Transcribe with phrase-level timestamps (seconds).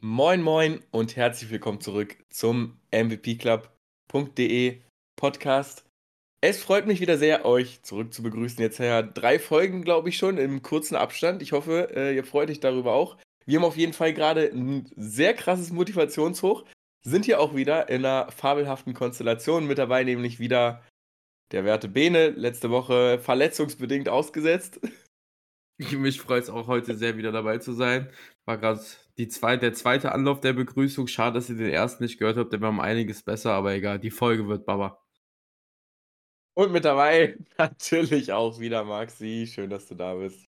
[0.00, 4.82] Moin Moin und herzlich willkommen zurück zum MVPclub.de
[5.16, 5.86] Podcast.
[6.40, 8.60] Es freut mich wieder sehr, euch zurück zu begrüßen.
[8.60, 11.40] Jetzt ja drei Folgen, glaube ich, schon im kurzen Abstand.
[11.42, 13.16] Ich hoffe, äh, ihr freut euch darüber auch.
[13.46, 16.64] Wir haben auf jeden Fall gerade ein sehr krasses Motivationshoch.
[17.02, 20.82] Sind hier auch wieder in einer fabelhaften Konstellation mit dabei, nämlich wieder
[21.52, 24.80] der werte Bene, letzte Woche verletzungsbedingt ausgesetzt.
[25.78, 28.10] Mich freut es auch heute sehr, wieder dabei zu sein.
[28.44, 28.58] War
[29.16, 31.06] gerade zwei, der zweite Anlauf der Begrüßung.
[31.06, 32.52] Schade, dass ihr den ersten nicht gehört habt.
[32.52, 33.98] Der war um einiges besser, aber egal.
[33.98, 35.00] Die Folge wird Baba.
[36.54, 39.48] Und mit dabei natürlich auch wieder Maxi.
[39.52, 40.44] Schön, dass du da bist.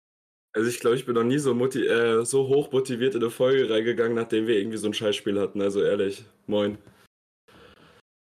[0.55, 3.69] Also ich glaube, ich bin noch nie so, äh, so hoch motiviert in eine Folge
[3.69, 5.61] reingegangen, nachdem wir irgendwie so ein Scheißspiel hatten.
[5.61, 6.77] Also ehrlich, moin.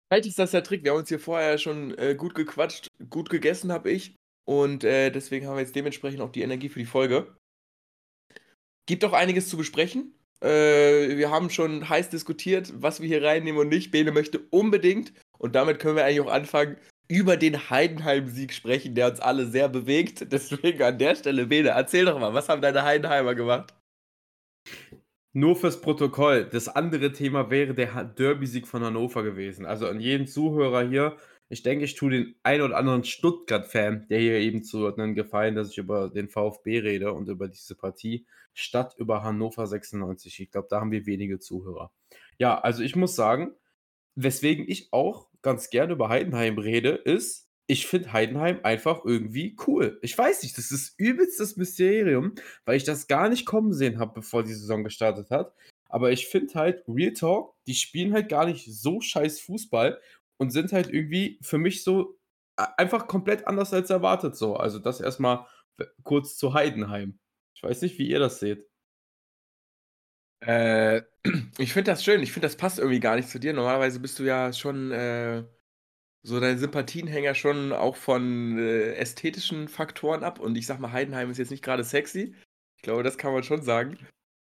[0.08, 0.84] Vielleicht ist das der Trick.
[0.84, 4.16] Wir haben uns hier vorher schon äh, gut gequatscht, gut gegessen habe ich.
[4.48, 7.36] Und äh, deswegen haben wir jetzt dementsprechend auch die Energie für die Folge.
[8.86, 10.14] Gibt auch einiges zu besprechen.
[10.42, 13.92] Äh, wir haben schon heiß diskutiert, was wir hier reinnehmen und nicht.
[13.92, 19.10] Bene möchte unbedingt, und damit können wir eigentlich auch anfangen, über den Heidenheim-Sieg sprechen, der
[19.10, 20.28] uns alle sehr bewegt.
[20.32, 23.74] Deswegen an der Stelle, Bene, erzähl doch mal, was haben deine Heidenheimer gemacht?
[25.34, 26.46] Nur fürs Protokoll.
[26.46, 29.66] Das andere Thema wäre der Derby-Sieg von Hannover gewesen.
[29.66, 31.18] Also an jeden Zuhörer hier,
[31.50, 35.72] ich denke, ich tue den ein oder anderen Stuttgart-Fan, der hier eben zuordnen, gefallen, dass
[35.72, 40.40] ich über den VfB rede und über diese Partie, statt über Hannover 96.
[40.40, 41.92] Ich glaube, da haben wir wenige Zuhörer.
[42.40, 43.54] Ja, also ich muss sagen,
[44.16, 50.00] weswegen ich auch ganz gerne über Heidenheim rede, ist, ich finde Heidenheim einfach irgendwie cool.
[50.02, 54.00] Ich weiß nicht, das ist übelst das Mysterium, weil ich das gar nicht kommen sehen
[54.00, 55.54] habe, bevor die Saison gestartet hat.
[55.90, 60.00] Aber ich finde halt, Real Talk, die spielen halt gar nicht so scheiß Fußball
[60.38, 62.18] und sind halt irgendwie für mich so
[62.56, 64.56] einfach komplett anders als erwartet so.
[64.56, 65.46] Also das erstmal
[66.04, 67.20] kurz zu Heidenheim.
[67.56, 68.68] Ich weiß nicht, wie ihr das seht.
[70.42, 71.02] Äh,
[71.58, 72.22] ich finde das schön.
[72.22, 73.54] Ich finde, das passt irgendwie gar nicht zu dir.
[73.54, 75.44] Normalerweise bist du ja schon äh,
[76.24, 80.40] so deine Sympathien hängen ja schon auch von äh, ästhetischen Faktoren ab.
[80.40, 82.36] Und ich sag mal, Heidenheim ist jetzt nicht gerade sexy.
[82.78, 83.98] Ich glaube, das kann man schon sagen.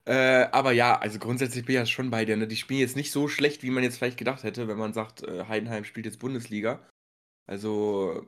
[0.06, 2.38] Äh, aber ja, also grundsätzlich bin ich ja schon bei dir.
[2.38, 2.48] Ne?
[2.48, 5.24] Die spielen jetzt nicht so schlecht, wie man jetzt vielleicht gedacht hätte, wenn man sagt,
[5.24, 6.80] äh, Heidenheim spielt jetzt Bundesliga.
[7.48, 8.28] Also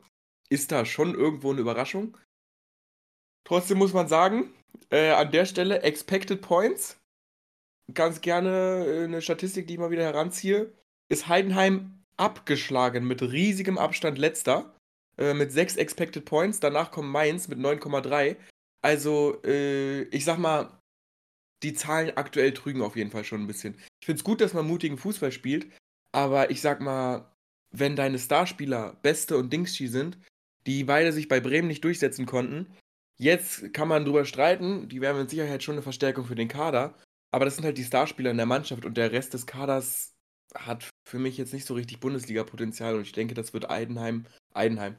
[0.49, 2.17] ist da schon irgendwo eine Überraschung.
[3.45, 4.53] Trotzdem muss man sagen,
[4.89, 6.99] äh, an der Stelle Expected Points.
[7.93, 10.71] Ganz gerne äh, eine Statistik, die ich mal wieder heranziehe.
[11.09, 14.75] Ist Heidenheim abgeschlagen mit riesigem Abstand letzter.
[15.17, 16.59] Äh, mit 6 Expected Points.
[16.59, 18.35] Danach kommt Mainz mit 9,3.
[18.81, 20.80] Also, äh, ich sag mal,
[21.63, 23.75] die Zahlen aktuell trügen auf jeden Fall schon ein bisschen.
[23.99, 25.67] Ich finde es gut, dass man mutigen Fußball spielt,
[26.11, 27.31] aber ich sag mal,
[27.71, 30.17] wenn deine Starspieler Beste und Dingschi sind,
[30.65, 32.67] die beide sich bei Bremen nicht durchsetzen konnten,
[33.17, 36.95] jetzt kann man drüber streiten, die wären mit Sicherheit schon eine Verstärkung für den Kader,
[37.31, 40.13] aber das sind halt die Starspieler in der Mannschaft und der Rest des Kaders
[40.53, 44.97] hat für mich jetzt nicht so richtig Bundesliga-Potenzial und ich denke, das wird Eidenheim, Eidenheim,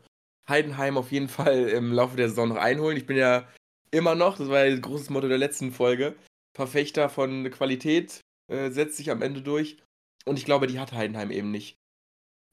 [0.49, 2.97] Heidenheim auf jeden Fall im Laufe der Saison noch einholen.
[2.97, 3.47] Ich bin ja
[3.91, 6.17] immer noch, das war ja das große Motto der letzten Folge,
[6.55, 9.79] Verfechter von Qualität äh, setzt sich am Ende durch.
[10.25, 11.79] Und ich glaube, die hat Heidenheim eben nicht.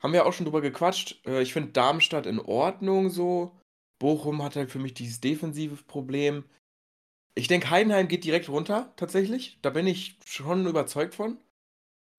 [0.02, 1.26] Haben wir auch schon drüber gequatscht.
[1.28, 3.56] Äh, ich finde Darmstadt in Ordnung so.
[4.00, 6.46] Bochum hat halt für mich dieses defensive Problem.
[7.36, 9.60] Ich denke, Heidenheim geht direkt runter, tatsächlich.
[9.62, 11.38] Da bin ich schon überzeugt von.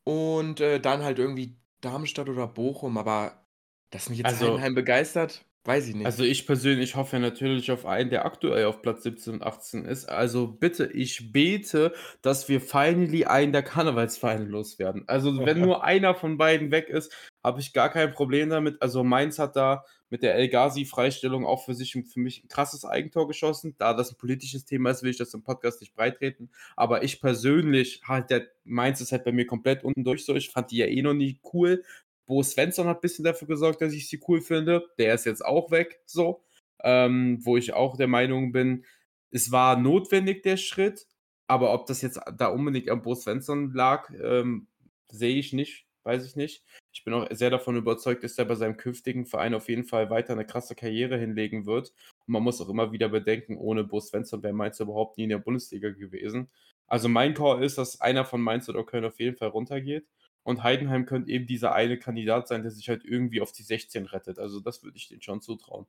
[0.05, 3.45] Und äh, dann halt irgendwie Darmstadt oder Bochum, aber
[3.91, 6.07] dass mich jetzt also, Heidenheim begeistert, Weiß ich nicht.
[6.07, 10.09] Also ich persönlich hoffe natürlich auf einen, der aktuell auf Platz 17 und 18 ist.
[10.09, 15.05] Also bitte, ich bete, dass wir finally einen der Karnevalsvereine loswerden.
[15.07, 17.13] Also wenn nur einer von beiden weg ist,
[17.45, 18.81] habe ich gar kein Problem damit.
[18.81, 22.87] Also Mainz hat da mit der El Ghazi-Freistellung auch für sich für mich ein krasses
[22.87, 23.75] Eigentor geschossen.
[23.79, 26.51] Da das ein politisches Thema ist, will ich das im Podcast nicht breitreten.
[26.75, 30.35] Aber ich persönlich, halt, der Mainz ist halt bei mir komplett unten durch so.
[30.35, 31.85] Ich fand die ja eh noch nie cool.
[32.31, 34.89] Bo Svensson hat ein bisschen dafür gesorgt, dass ich sie cool finde.
[34.99, 36.45] Der ist jetzt auch weg, so.
[36.85, 38.85] Ähm, wo ich auch der Meinung bin,
[39.33, 41.09] es war notwendig, der Schritt.
[41.49, 44.69] Aber ob das jetzt da unbedingt am Bo Svensson lag, ähm,
[45.09, 46.65] sehe ich nicht, weiß ich nicht.
[46.93, 50.09] Ich bin auch sehr davon überzeugt, dass er bei seinem künftigen Verein auf jeden Fall
[50.09, 51.93] weiter eine krasse Karriere hinlegen wird.
[52.27, 55.31] Und man muss auch immer wieder bedenken, ohne Bo Svensson wäre Mainz überhaupt nie in
[55.31, 56.49] der Bundesliga gewesen.
[56.87, 60.07] Also mein Call ist, dass einer von Mainz oder Köln auf jeden Fall runtergeht.
[60.43, 64.07] Und Heidenheim könnte eben dieser eine Kandidat sein, der sich halt irgendwie auf die 16
[64.07, 64.39] rettet.
[64.39, 65.87] Also das würde ich denen schon zutrauen.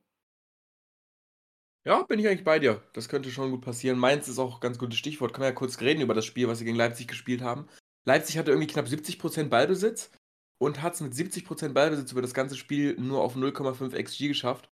[1.84, 2.80] Ja, bin ich eigentlich bei dir.
[2.92, 3.98] Das könnte schon gut passieren.
[3.98, 5.32] Mainz ist auch ein ganz gutes Stichwort.
[5.32, 7.66] Können wir ja kurz reden über das Spiel, was sie gegen Leipzig gespielt haben.
[8.04, 10.10] Leipzig hatte irgendwie knapp 70% Ballbesitz
[10.58, 14.70] und hat es mit 70% Ballbesitz über das ganze Spiel nur auf 0,5 XG geschafft.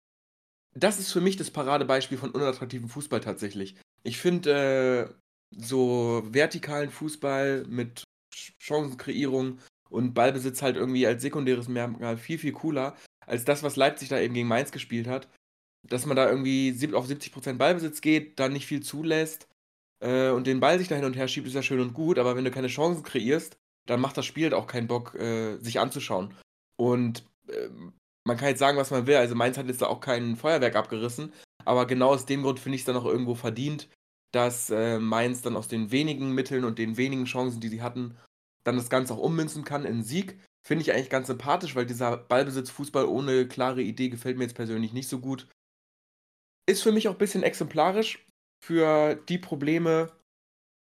[0.75, 3.75] Das ist für mich das Paradebeispiel von unattraktivem Fußball tatsächlich.
[4.03, 5.13] Ich finde, äh,
[5.51, 8.03] so vertikalen Fußball mit
[8.59, 9.59] Chancenkreierung
[9.89, 12.95] und Ballbesitz halt irgendwie als sekundäres Merkmal viel, viel cooler
[13.25, 15.29] als das, was Leipzig da eben gegen Mainz gespielt hat.
[15.87, 19.47] Dass man da irgendwie auf 70% Ballbesitz geht, dann nicht viel zulässt
[20.01, 22.19] äh, und den Ball sich da hin und her schiebt, ist ja schön und gut,
[22.19, 25.57] aber wenn du keine Chancen kreierst, dann macht das Spiel halt auch keinen Bock, äh,
[25.57, 26.33] sich anzuschauen.
[26.77, 27.69] Und äh,
[28.25, 29.15] man kann jetzt sagen, was man will.
[29.15, 31.33] Also Mainz hat jetzt da auch kein Feuerwerk abgerissen,
[31.65, 33.87] aber genau aus dem Grund finde ich es dann auch irgendwo verdient,
[34.31, 38.15] dass äh, Mainz dann aus den wenigen Mitteln und den wenigen Chancen, die sie hatten,
[38.63, 40.39] dann das Ganze auch ummünzen kann in Sieg.
[40.65, 44.93] Finde ich eigentlich ganz sympathisch, weil dieser Ballbesitz-Fußball ohne klare Idee gefällt mir jetzt persönlich
[44.93, 45.47] nicht so gut.
[46.67, 48.25] Ist für mich auch ein bisschen exemplarisch
[48.63, 50.11] für die Probleme,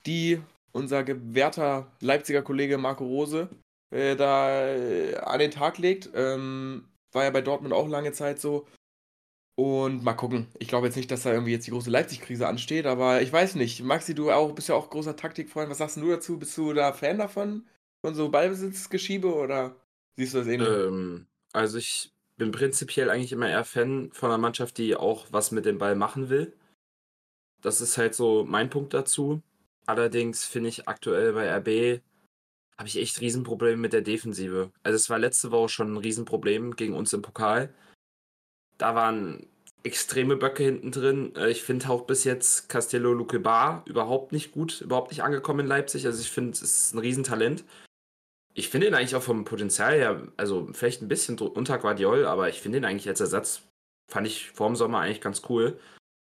[0.05, 0.41] die
[0.71, 3.49] unser gewährter Leipziger Kollege Marco Rose
[3.91, 6.09] äh, da äh, an den Tag legt.
[6.13, 8.67] Ähm, war ja bei Dortmund auch lange Zeit so.
[9.55, 10.47] Und mal gucken.
[10.57, 13.55] Ich glaube jetzt nicht, dass da irgendwie jetzt die große Leipzig-Krise ansteht, aber ich weiß
[13.55, 13.83] nicht.
[13.83, 15.69] Maxi, du auch, bist ja auch großer Taktikfreund.
[15.69, 16.39] Was sagst du dazu?
[16.39, 17.67] Bist du da Fan davon?
[18.01, 19.75] Von so Ballbesitzgeschiebe oder
[20.17, 20.67] siehst du das ähnlich?
[20.67, 25.51] Ähm, also ich bin prinzipiell eigentlich immer eher Fan von einer Mannschaft, die auch was
[25.51, 26.53] mit dem Ball machen will.
[27.61, 29.41] Das ist halt so mein Punkt dazu.
[29.85, 32.01] Allerdings finde ich aktuell bei RB
[32.77, 34.71] habe ich echt Riesenprobleme mit der Defensive.
[34.81, 37.73] Also es war letzte Woche schon ein Riesenproblem gegen uns im Pokal.
[38.77, 39.47] Da waren
[39.83, 41.35] extreme Böcke hinten drin.
[41.35, 45.67] Äh, ich finde auch bis jetzt Castello Luquebar überhaupt nicht gut, überhaupt nicht angekommen in
[45.67, 46.05] Leipzig.
[46.05, 47.63] Also ich finde, es ist ein Riesentalent.
[48.53, 52.49] Ich finde ihn eigentlich auch vom Potenzial her, also vielleicht ein bisschen unter Guardiol, aber
[52.49, 53.63] ich finde ihn eigentlich als Ersatz,
[54.11, 55.79] fand ich vor dem Sommer eigentlich ganz cool.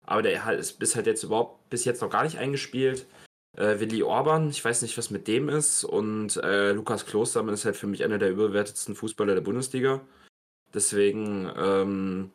[0.05, 3.07] Aber der halt ist bis halt jetzt überhaupt bis jetzt noch gar nicht eingespielt.
[3.57, 5.83] Äh, Willi Orban, ich weiß nicht, was mit dem ist.
[5.83, 10.01] Und äh, Lukas Klostermann ist halt für mich einer der überbewertetsten Fußballer der Bundesliga.
[10.73, 12.31] Deswegen ähm,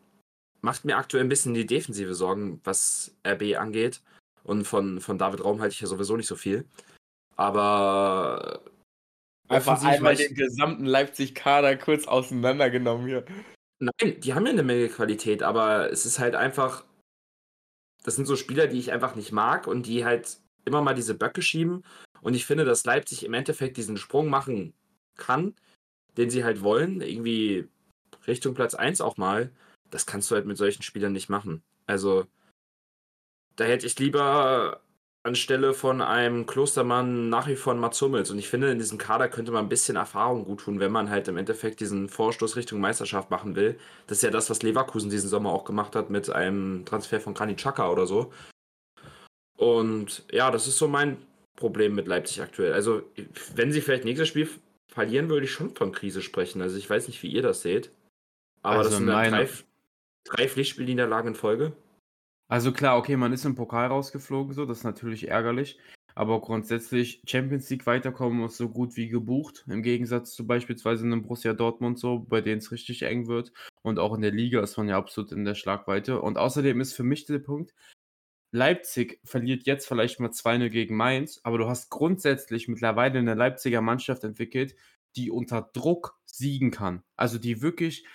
[0.64, 4.00] macht mir aktuell ein bisschen die defensive Sorgen, was RB angeht.
[4.42, 6.64] Und von, von David Raum halte ich ja sowieso nicht so viel.
[7.36, 8.62] Aber.
[9.48, 13.26] Einfach einmal den gesamten Leipzig-Kader kurz auseinandergenommen hier.
[13.78, 16.84] Nein, die haben ja eine Menge Qualität, aber es ist halt einfach.
[18.02, 21.14] Das sind so Spieler, die ich einfach nicht mag und die halt immer mal diese
[21.14, 21.84] Böcke schieben.
[22.22, 24.72] Und ich finde, dass Leipzig im Endeffekt diesen Sprung machen
[25.16, 25.54] kann,
[26.16, 27.68] den sie halt wollen, irgendwie
[28.26, 29.50] Richtung Platz 1 auch mal.
[29.94, 31.62] Das kannst du halt mit solchen Spielern nicht machen.
[31.86, 32.26] Also,
[33.54, 34.80] da hätte ich lieber
[35.22, 38.28] anstelle von einem Klostermann nach wie vor einen Mats Hummels.
[38.32, 41.10] Und ich finde, in diesem Kader könnte man ein bisschen Erfahrung gut tun, wenn man
[41.10, 43.78] halt im Endeffekt diesen Vorstoß Richtung Meisterschaft machen will.
[44.08, 47.34] Das ist ja das, was Leverkusen diesen Sommer auch gemacht hat mit einem Transfer von
[47.34, 48.32] Granit Xhaka oder so.
[49.56, 51.16] Und ja, das ist so mein
[51.54, 52.72] Problem mit Leipzig aktuell.
[52.72, 53.02] Also,
[53.54, 54.50] wenn sie vielleicht nächstes Spiel
[54.92, 56.60] verlieren, würde ich schon von Krise sprechen.
[56.60, 57.92] Also, ich weiß nicht, wie ihr das seht.
[58.62, 59.36] Aber also das sind meine...
[59.36, 59.48] drei,
[60.24, 61.76] drei Pflichtspielniederlagen in Folge.
[62.48, 65.78] Also klar, okay, man ist im Pokal rausgeflogen, so, das ist natürlich ärgerlich.
[66.16, 69.64] Aber grundsätzlich Champions League weiterkommen ist so gut wie gebucht.
[69.66, 73.52] Im Gegensatz zu beispielsweise einem Borussia Dortmund so, bei denen es richtig eng wird.
[73.82, 76.20] Und auch in der Liga ist man ja absolut in der Schlagweite.
[76.20, 77.74] Und außerdem ist für mich der Punkt,
[78.52, 83.80] Leipzig verliert jetzt vielleicht mal 2-0 gegen Mainz, aber du hast grundsätzlich mittlerweile eine Leipziger
[83.80, 84.76] Mannschaft entwickelt,
[85.16, 87.02] die unter Druck siegen kann.
[87.16, 88.06] Also die wirklich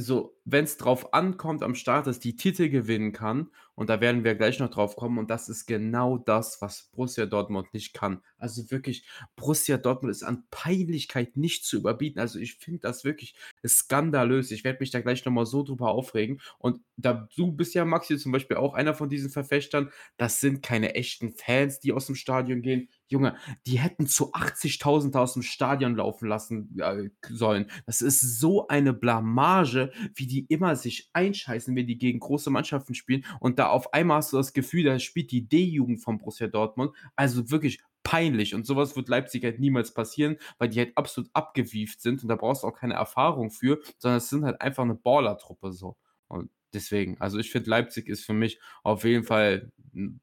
[0.00, 4.24] so, wenn es drauf ankommt am Start, dass die Titel gewinnen kann, und da werden
[4.24, 8.20] wir gleich noch drauf kommen, und das ist genau das, was Borussia Dortmund nicht kann.
[8.36, 9.06] Also wirklich,
[9.36, 12.20] Borussia Dortmund ist an Peinlichkeit nicht zu überbieten.
[12.20, 13.34] Also ich finde das wirklich
[13.66, 14.50] skandalös.
[14.50, 16.40] Ich werde mich da gleich nochmal so drüber aufregen.
[16.58, 20.62] Und da du bist ja, Maxi, zum Beispiel auch einer von diesen Verfechtern, das sind
[20.62, 22.88] keine echten Fans, die aus dem Stadion gehen.
[23.10, 23.36] Junge,
[23.66, 27.66] die hätten zu 80.000 aus dem Stadion laufen lassen äh, sollen.
[27.86, 32.94] Das ist so eine Blamage, wie die immer sich einscheißen, wenn die gegen große Mannschaften
[32.94, 33.24] spielen.
[33.40, 36.94] Und da auf einmal hast du das Gefühl, da spielt die D-Jugend von Borussia Dortmund.
[37.16, 38.54] Also wirklich peinlich.
[38.54, 42.22] Und sowas wird Leipzig halt niemals passieren, weil die halt absolut abgewieft sind.
[42.22, 45.72] Und da brauchst du auch keine Erfahrung für, sondern es sind halt einfach eine Baller-Truppe
[45.72, 45.96] so.
[46.28, 49.70] Und deswegen, also ich finde, Leipzig ist für mich auf jeden Fall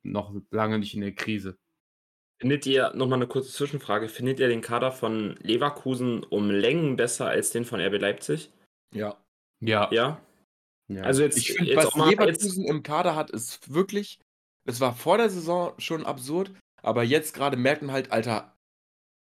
[0.04, 1.58] noch lange nicht in der Krise.
[2.40, 7.28] Findet ihr, nochmal eine kurze Zwischenfrage, findet ihr den Kader von Leverkusen um Längen besser
[7.28, 8.52] als den von RB Leipzig?
[8.94, 9.18] Ja.
[9.60, 9.90] Ja.
[9.92, 10.22] Ja?
[10.88, 11.02] ja.
[11.02, 12.70] Also jetzt, ich finde, was Leverkusen jetzt...
[12.70, 14.20] im Kader hat, ist wirklich,
[14.66, 16.52] es war vor der Saison schon absurd,
[16.84, 18.56] aber jetzt gerade merkt man halt, Alter,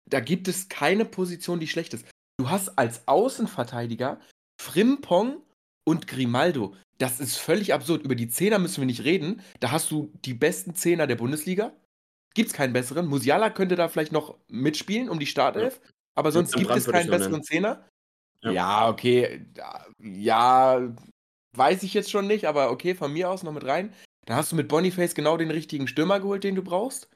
[0.08, 2.06] da gibt es keine Position, die schlecht ist.
[2.38, 4.20] Du hast als Außenverteidiger
[4.61, 5.42] Frimpong
[5.87, 6.75] und Grimaldo.
[6.99, 8.02] Das ist völlig absurd.
[8.02, 9.42] Über die Zehner müssen wir nicht reden.
[9.61, 11.73] Da hast du die besten Zehner der Bundesliga
[12.36, 13.06] gibt es keinen besseren.
[13.08, 15.90] Musiala könnte da vielleicht noch mitspielen um die Startelf, ja.
[16.14, 17.88] aber sonst gibt es keinen besseren Zehner.
[18.42, 18.50] Ja.
[18.52, 19.44] ja, okay.
[19.98, 20.94] Ja,
[21.54, 23.92] weiß ich jetzt schon nicht, aber okay, von mir aus noch mit rein.
[24.26, 27.08] Dann hast du mit Boniface genau den richtigen Stürmer geholt, den du brauchst.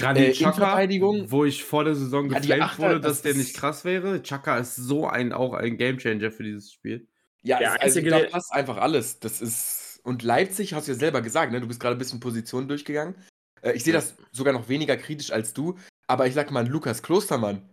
[0.00, 1.30] Granit Äh, Xhaka, Innenverteidigung.
[1.30, 3.84] wo ich vor der Saison Ja, geflamed Achter, wurde, dass das der ist- nicht krass
[3.84, 4.22] wäre.
[4.22, 7.06] Chaka ist so ein auch ein Gamechanger für dieses Spiel.
[7.42, 9.20] Ja, Der es, also einzige, da der- passt einfach alles.
[9.20, 10.00] Das ist.
[10.04, 11.60] Und Leipzig, hast du ja selber gesagt, ne?
[11.60, 13.14] Du bist gerade ein bisschen Position durchgegangen.
[13.62, 17.02] Äh, ich sehe das sogar noch weniger kritisch als du, aber ich sag mal, Lukas
[17.02, 17.68] Klostermann,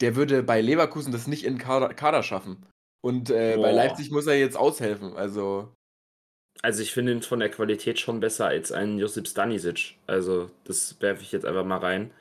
[0.00, 2.66] der würde bei Leverkusen das nicht in Kader, Kader schaffen.
[3.02, 3.72] Und äh, bei.
[3.72, 5.16] Leipzig muss er jetzt aushelfen.
[5.16, 5.72] Also.
[6.60, 9.96] Also ich finde ihn von der Qualität schon besser als ein Josip Stanisic.
[10.06, 12.12] Also das werfe ich jetzt einfach mal rein.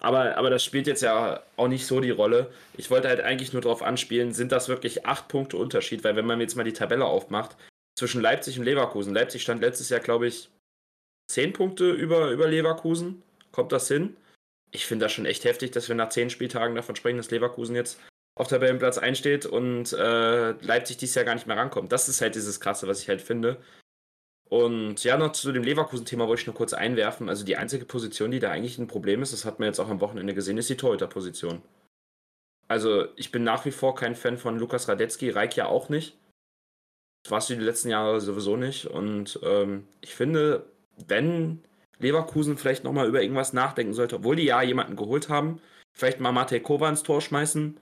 [0.00, 2.52] Aber, aber das spielt jetzt ja auch nicht so die Rolle.
[2.76, 6.04] Ich wollte halt eigentlich nur darauf anspielen, sind das wirklich acht Punkte Unterschied?
[6.04, 7.56] Weil wenn man jetzt mal die Tabelle aufmacht,
[7.98, 9.12] zwischen Leipzig und Leverkusen.
[9.12, 10.48] Leipzig stand letztes Jahr, glaube ich,
[11.28, 13.22] zehn Punkte über, über Leverkusen.
[13.52, 14.16] Kommt das hin?
[14.70, 17.74] Ich finde das schon echt heftig, dass wir nach zehn Spieltagen davon sprechen, dass Leverkusen
[17.74, 17.98] jetzt
[18.34, 21.90] auf Tabellenplatz einsteht und äh, Leipzig dieses Jahr gar nicht mehr rankommt.
[21.90, 23.60] Das ist halt dieses Krasse, was ich halt finde.
[24.48, 27.28] Und ja, noch zu dem Leverkusen-Thema wollte ich nur kurz einwerfen.
[27.28, 29.90] Also die einzige Position, die da eigentlich ein Problem ist, das hat man jetzt auch
[29.90, 31.60] am Wochenende gesehen, ist die Torhüter-Position.
[32.66, 36.16] Also ich bin nach wie vor kein Fan von Lukas Radetzky, Reik ja auch nicht.
[37.24, 38.86] Das warst du die letzten Jahre sowieso nicht.
[38.86, 40.64] Und ähm, ich finde,
[41.06, 41.62] wenn
[41.98, 45.60] Leverkusen vielleicht nochmal über irgendwas nachdenken sollte, obwohl die ja jemanden geholt haben,
[45.96, 47.78] vielleicht mal Matej Kova ins Tor schmeißen.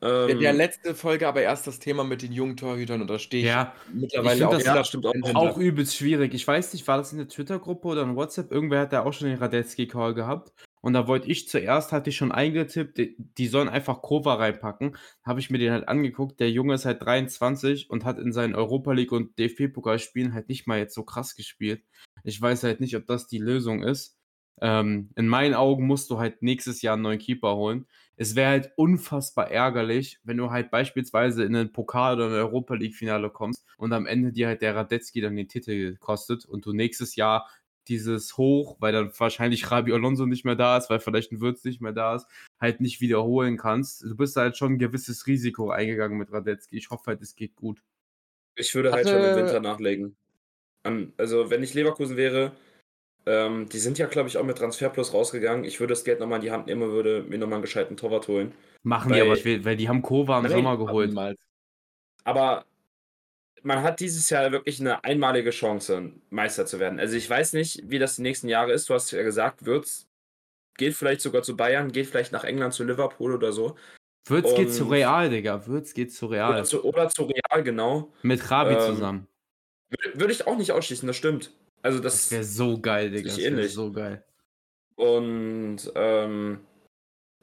[0.00, 3.18] In Ähm, der letzte Folge aber erst das Thema mit den jungen Torhütern und da
[3.18, 5.14] stehe ich Ja, mittlerweile ich auch das- ja, stimmt auch.
[5.34, 6.34] auch übelst schwierig.
[6.34, 8.52] Ich weiß nicht, war das in der Twitter-Gruppe oder in WhatsApp?
[8.52, 10.52] Irgendwer hat da auch schon den Radetzky-Call gehabt.
[10.80, 14.96] Und da wollte ich zuerst, hatte ich schon eingetippt, die, die sollen einfach Kova reinpacken.
[15.24, 16.40] Habe ich mir den halt angeguckt.
[16.40, 20.66] Der Junge ist halt 23 und hat in seinen Europa League und DFB-Pokalspielen halt nicht
[20.66, 21.82] mal jetzt so krass gespielt.
[22.24, 24.18] Ich weiß halt nicht, ob das die Lösung ist.
[24.60, 27.86] Ähm, in meinen Augen musst du halt nächstes Jahr einen neuen Keeper holen.
[28.16, 32.74] Es wäre halt unfassbar ärgerlich, wenn du halt beispielsweise in ein Pokal- oder ein Europa
[32.74, 36.72] League-Finale kommst und am Ende dir halt der Radetzky dann den Titel kostet und du
[36.72, 37.48] nächstes Jahr
[37.88, 41.64] dieses Hoch, weil dann wahrscheinlich Rabi Alonso nicht mehr da ist, weil vielleicht ein Würz
[41.64, 42.26] nicht mehr da ist,
[42.60, 44.02] halt nicht wiederholen kannst.
[44.02, 46.76] Du bist halt schon ein gewisses Risiko eingegangen mit Radetzky.
[46.76, 47.82] Ich hoffe halt, es geht gut.
[48.56, 50.16] Ich würde halt schon Hatte- im Winter nachlegen.
[50.84, 52.52] An, also, wenn ich Leverkusen wäre,
[53.26, 55.64] ähm, die sind ja, glaube ich, auch mit Transferplus rausgegangen.
[55.64, 57.96] Ich würde das Geld nochmal in die Hand nehmen und würde mir nochmal einen gescheiten
[57.96, 58.52] Torwart holen.
[58.84, 61.12] Machen die Weil- aber, weil die haben Kova im Sommer geholt.
[62.24, 62.64] Aber
[63.62, 66.98] man hat dieses Jahr wirklich eine einmalige Chance, Meister zu werden.
[67.00, 68.88] Also, ich weiß nicht, wie das die nächsten Jahre ist.
[68.88, 70.06] Du hast ja gesagt, Würz
[70.76, 73.76] geht vielleicht sogar zu Bayern, geht vielleicht nach England zu Liverpool oder so.
[74.26, 75.66] Würz geht zu Real, Digga.
[75.66, 76.52] Würz geht zu Real.
[76.52, 78.12] Oder zu, oder zu Real, genau.
[78.22, 79.26] Mit Rabi Ähm, zusammen.
[80.14, 81.52] Würde ich auch nicht ausschließen, das stimmt.
[81.82, 82.30] Also, Das das.
[82.30, 83.28] wäre so geil, Digga.
[83.28, 84.24] Das wäre so geil.
[84.96, 86.60] Und ähm,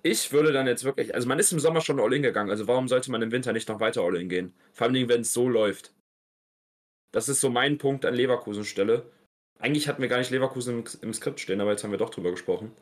[0.04, 2.88] ich würde dann jetzt wirklich, also man ist im Sommer schon All-In gegangen, also warum
[2.88, 4.54] sollte man im Winter nicht noch weiter All-In gehen?
[4.74, 5.94] Vor allem, wenn es so läuft.
[7.16, 9.10] Das ist so mein Punkt an Leverkusen Stelle.
[9.58, 12.10] Eigentlich hatten wir gar nicht Leverkusen im, im Skript stehen, aber jetzt haben wir doch
[12.10, 12.74] drüber gesprochen.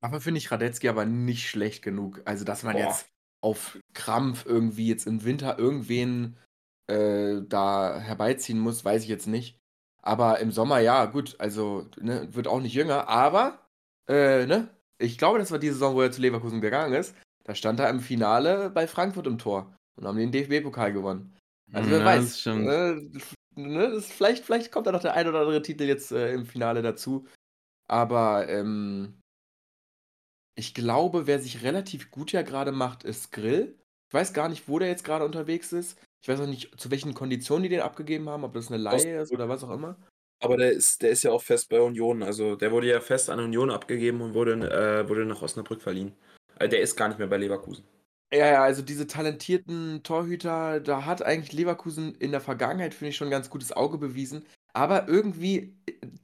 [0.00, 2.22] Dafür finde ich Radetzky aber nicht schlecht genug.
[2.24, 2.84] Also, dass man Boah.
[2.84, 3.08] jetzt
[3.40, 6.38] auf Krampf irgendwie jetzt im Winter irgendwen
[6.86, 9.58] äh, da herbeiziehen muss, weiß ich jetzt nicht.
[10.00, 13.66] Aber im Sommer, ja, gut, also ne, wird auch nicht jünger, aber
[14.06, 17.16] äh, ne, ich glaube, das war die Saison, wo er zu Leverkusen gegangen ist.
[17.42, 21.35] Da stand er im Finale bei Frankfurt im Tor und haben den DFB-Pokal gewonnen.
[21.72, 22.24] Also wer Ja, weiß.
[22.24, 22.64] das stimmt.
[22.64, 23.10] Ne,
[23.54, 26.46] ne, das vielleicht, vielleicht kommt da noch der ein oder andere Titel jetzt äh, im
[26.46, 27.26] Finale dazu.
[27.88, 29.20] Aber ähm,
[30.56, 33.78] ich glaube, wer sich relativ gut ja gerade macht, ist Grill.
[34.08, 35.98] Ich weiß gar nicht, wo der jetzt gerade unterwegs ist.
[36.22, 39.20] Ich weiß auch nicht, zu welchen Konditionen die den abgegeben haben, ob das eine Laie
[39.20, 39.96] ist oder was auch immer.
[40.42, 42.22] Aber der ist, der ist ja auch fest bei Union.
[42.22, 46.14] Also der wurde ja fest an Union abgegeben und wurde, äh, wurde nach Osnabrück verliehen.
[46.58, 47.84] Also der ist gar nicht mehr bei Leverkusen.
[48.32, 53.16] Ja, ja, also diese talentierten Torhüter, da hat eigentlich Leverkusen in der Vergangenheit, finde ich,
[53.16, 54.44] schon ein ganz gutes Auge bewiesen.
[54.72, 55.76] Aber irgendwie,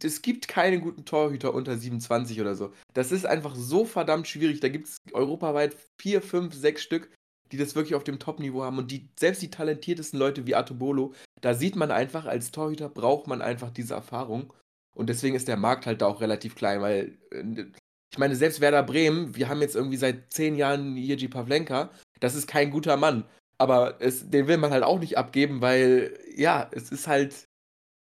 [0.03, 2.73] es gibt keinen guten Torhüter unter 27 oder so.
[2.93, 4.61] Das ist einfach so verdammt schwierig.
[4.61, 7.09] Da gibt es europaweit vier, fünf, sechs Stück,
[7.53, 8.79] die das wirklich auf dem Top-Niveau haben.
[8.79, 13.29] Und die, selbst die talentiertesten Leute wie Atobolo, da sieht man einfach, als Torhüter braucht
[13.29, 14.53] man einfach diese Erfahrung.
[14.95, 17.65] Und deswegen ist der Markt halt da auch relativ klein, weil äh,
[18.13, 21.91] ich meine, selbst Werder Bremen, wir haben jetzt irgendwie seit zehn Jahren Jerzy Pavlenka,
[22.21, 23.25] das ist kein guter Mann.
[23.59, 27.49] Aber es, den will man halt auch nicht abgeben, weil, ja, es ist halt,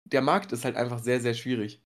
[0.05, 1.81] der Markt ist halt einfach sehr, sehr schwierig.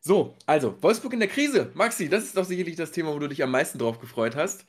[0.00, 1.70] So, also, Wolfsburg in der Krise.
[1.74, 4.64] Maxi, das ist doch sicherlich das Thema, wo du dich am meisten drauf gefreut hast.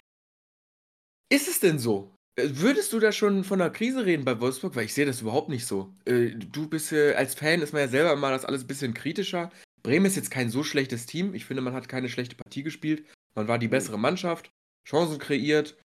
[1.31, 2.13] Ist es denn so?
[2.35, 4.75] Äh, Würdest du da schon von einer Krise reden bei Wolfsburg?
[4.75, 5.91] Weil ich sehe das überhaupt nicht so.
[6.05, 8.93] Äh, Du bist äh, als Fan ist man ja selber immer das alles ein bisschen
[8.93, 9.51] kritischer.
[9.83, 11.33] Bremen ist jetzt kein so schlechtes Team.
[11.33, 13.05] Ich finde, man hat keine schlechte Partie gespielt.
[13.35, 14.49] Man war die bessere Mannschaft,
[14.87, 15.77] Chancen kreiert.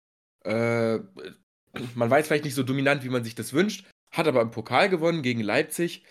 [0.45, 0.99] Äh,
[1.95, 4.50] man war jetzt vielleicht nicht so dominant, wie man sich das wünscht, hat aber im
[4.50, 6.07] Pokal gewonnen gegen Leipzig.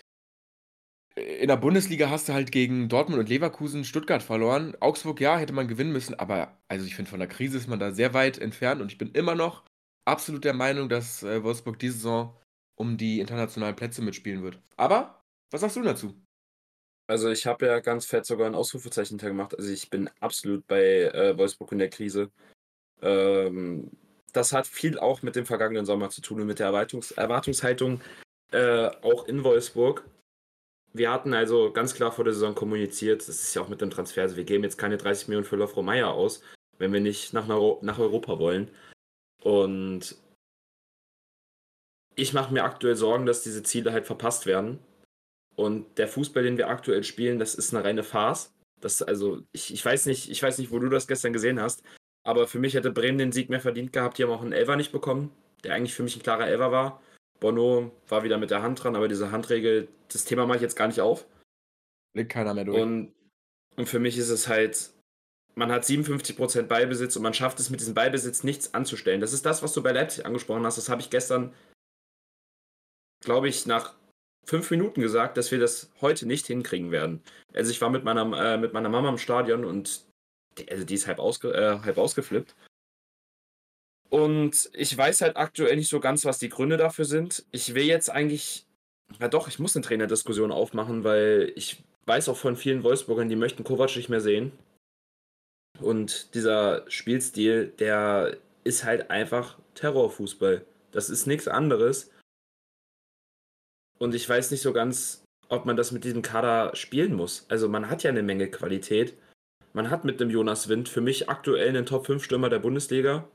[1.16, 4.76] in der Bundesliga hast du halt gegen Dortmund und Leverkusen Stuttgart verloren.
[4.80, 7.80] Augsburg, ja, hätte man gewinnen müssen, aber also ich finde, von der Krise ist man
[7.80, 9.64] da sehr weit entfernt und ich bin immer noch
[10.04, 12.36] absolut der Meinung, dass äh, Wolfsburg diese Saison
[12.76, 14.60] um die internationalen Plätze mitspielen wird.
[14.76, 16.14] Aber, was sagst du dazu?
[17.08, 19.56] Also ich habe ja ganz fett sogar ein Ausrufezeichen hintergemacht.
[19.56, 22.30] Also ich bin absolut bei äh, Wolfsburg in der Krise.
[23.00, 23.90] Ähm,
[24.34, 28.02] das hat viel auch mit dem vergangenen Sommer zu tun und mit der Erwartungs Erwartungshaltung
[28.52, 30.04] äh, auch in Wolfsburg.
[30.92, 33.90] Wir hatten also ganz klar vor der Saison kommuniziert, das ist ja auch mit dem
[33.90, 36.42] Transfer, also wir geben jetzt keine 30 Millionen für Lofro Meyer aus,
[36.78, 38.70] wenn wir nicht nach, nach Europa wollen.
[39.42, 40.16] Und
[42.16, 44.78] ich mache mir aktuell Sorgen, dass diese Ziele halt verpasst werden.
[45.58, 48.54] Und der Fußball, den wir aktuell spielen, das ist eine reine Farce.
[48.80, 51.82] Das, also, ich, ich weiß nicht, ich weiß nicht, wo du das gestern gesehen hast,
[52.22, 54.18] aber für mich hätte Bremen den Sieg mehr verdient gehabt.
[54.18, 55.32] Die haben auch einen Elfer nicht bekommen,
[55.64, 57.02] der eigentlich für mich ein klarer Elfer war.
[57.40, 60.76] Bono war wieder mit der Hand dran, aber diese Handregel, das Thema mache ich jetzt
[60.76, 61.26] gar nicht auf.
[62.14, 62.80] Legt keiner mehr durch.
[62.80, 63.12] Und,
[63.74, 64.90] und für mich ist es halt,
[65.56, 69.20] man hat 57% Ballbesitz und man schafft es mit diesem Ballbesitz nichts anzustellen.
[69.20, 70.78] Das ist das, was du bei Leipzig angesprochen hast.
[70.78, 71.52] Das habe ich gestern,
[73.24, 73.96] glaube ich, nach
[74.48, 77.22] fünf Minuten gesagt, dass wir das heute nicht hinkriegen werden.
[77.52, 80.06] Also ich war mit meiner, äh, mit meiner Mama im Stadion und
[80.56, 82.56] die, also die ist halb, ausge, äh, halb ausgeflippt.
[84.08, 87.44] Und ich weiß halt aktuell nicht so ganz, was die Gründe dafür sind.
[87.50, 88.66] Ich will jetzt eigentlich,
[89.20, 93.36] ja doch, ich muss eine Trainerdiskussion aufmachen, weil ich weiß auch von vielen Wolfsburgern, die
[93.36, 94.52] möchten Kovac nicht mehr sehen.
[95.78, 100.64] Und dieser Spielstil, der ist halt einfach Terrorfußball.
[100.90, 102.10] Das ist nichts anderes.
[103.98, 107.46] Und ich weiß nicht so ganz, ob man das mit diesem Kader spielen muss.
[107.48, 109.14] Also man hat ja eine Menge Qualität.
[109.72, 113.28] Man hat mit dem Jonas Wind für mich aktuell einen Top-5-Stürmer der Bundesliga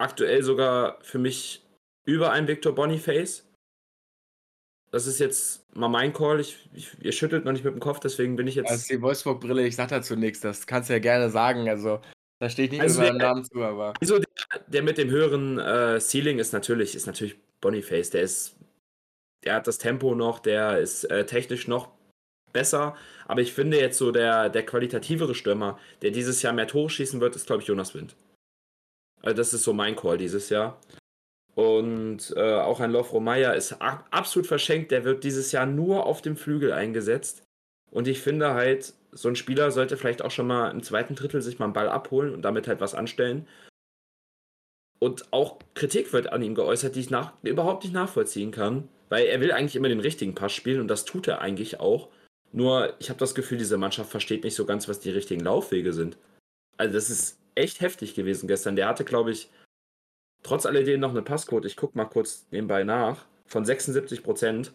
[0.00, 1.62] aktuell sogar für mich
[2.04, 3.46] über ein Victor Boniface.
[4.90, 6.40] Das ist jetzt mal mein Call.
[6.40, 8.70] Ich, ich, ihr schüttelt noch nicht mit dem Kopf, deswegen bin ich jetzt.
[8.70, 10.40] Also die Wolfsburg-Brille, ich sag dazu nichts.
[10.40, 11.68] Das kannst du ja gerne sagen.
[11.68, 12.00] Also
[12.40, 13.92] da stehe ich nicht also mit meinem Namen zu, aber.
[14.00, 18.10] Also der, der mit dem höheren äh, Ceiling ist natürlich, ist natürlich Boniface.
[18.10, 18.56] Der ist,
[19.44, 21.88] der hat das Tempo noch, der ist äh, technisch noch
[22.52, 22.96] besser.
[23.26, 27.20] Aber ich finde jetzt so der, der qualitativere Stürmer, der dieses Jahr mehr Tore schießen
[27.20, 28.16] wird, ist, glaube ich, Jonas Wind.
[29.22, 30.78] Also das ist so mein Call dieses Jahr.
[31.54, 34.90] Und äh, auch ein Lofro Meyer ist absolut verschenkt.
[34.92, 37.42] Der wird dieses Jahr nur auf dem Flügel eingesetzt.
[37.90, 41.42] Und ich finde halt, so ein Spieler sollte vielleicht auch schon mal im zweiten Drittel
[41.42, 43.46] sich mal einen Ball abholen und damit halt was anstellen.
[45.00, 48.88] Und auch Kritik wird an ihm geäußert, die ich nach, überhaupt nicht nachvollziehen kann.
[49.10, 52.08] Weil er will eigentlich immer den richtigen Pass spielen und das tut er eigentlich auch.
[52.52, 55.92] Nur ich habe das Gefühl, diese Mannschaft versteht nicht so ganz, was die richtigen Laufwege
[55.92, 56.16] sind.
[56.78, 58.76] Also das ist echt heftig gewesen gestern.
[58.76, 59.50] Der hatte, glaube ich,
[60.42, 64.72] trotz alledem noch eine Passquote, ich gucke mal kurz nebenbei nach, von 76 Prozent.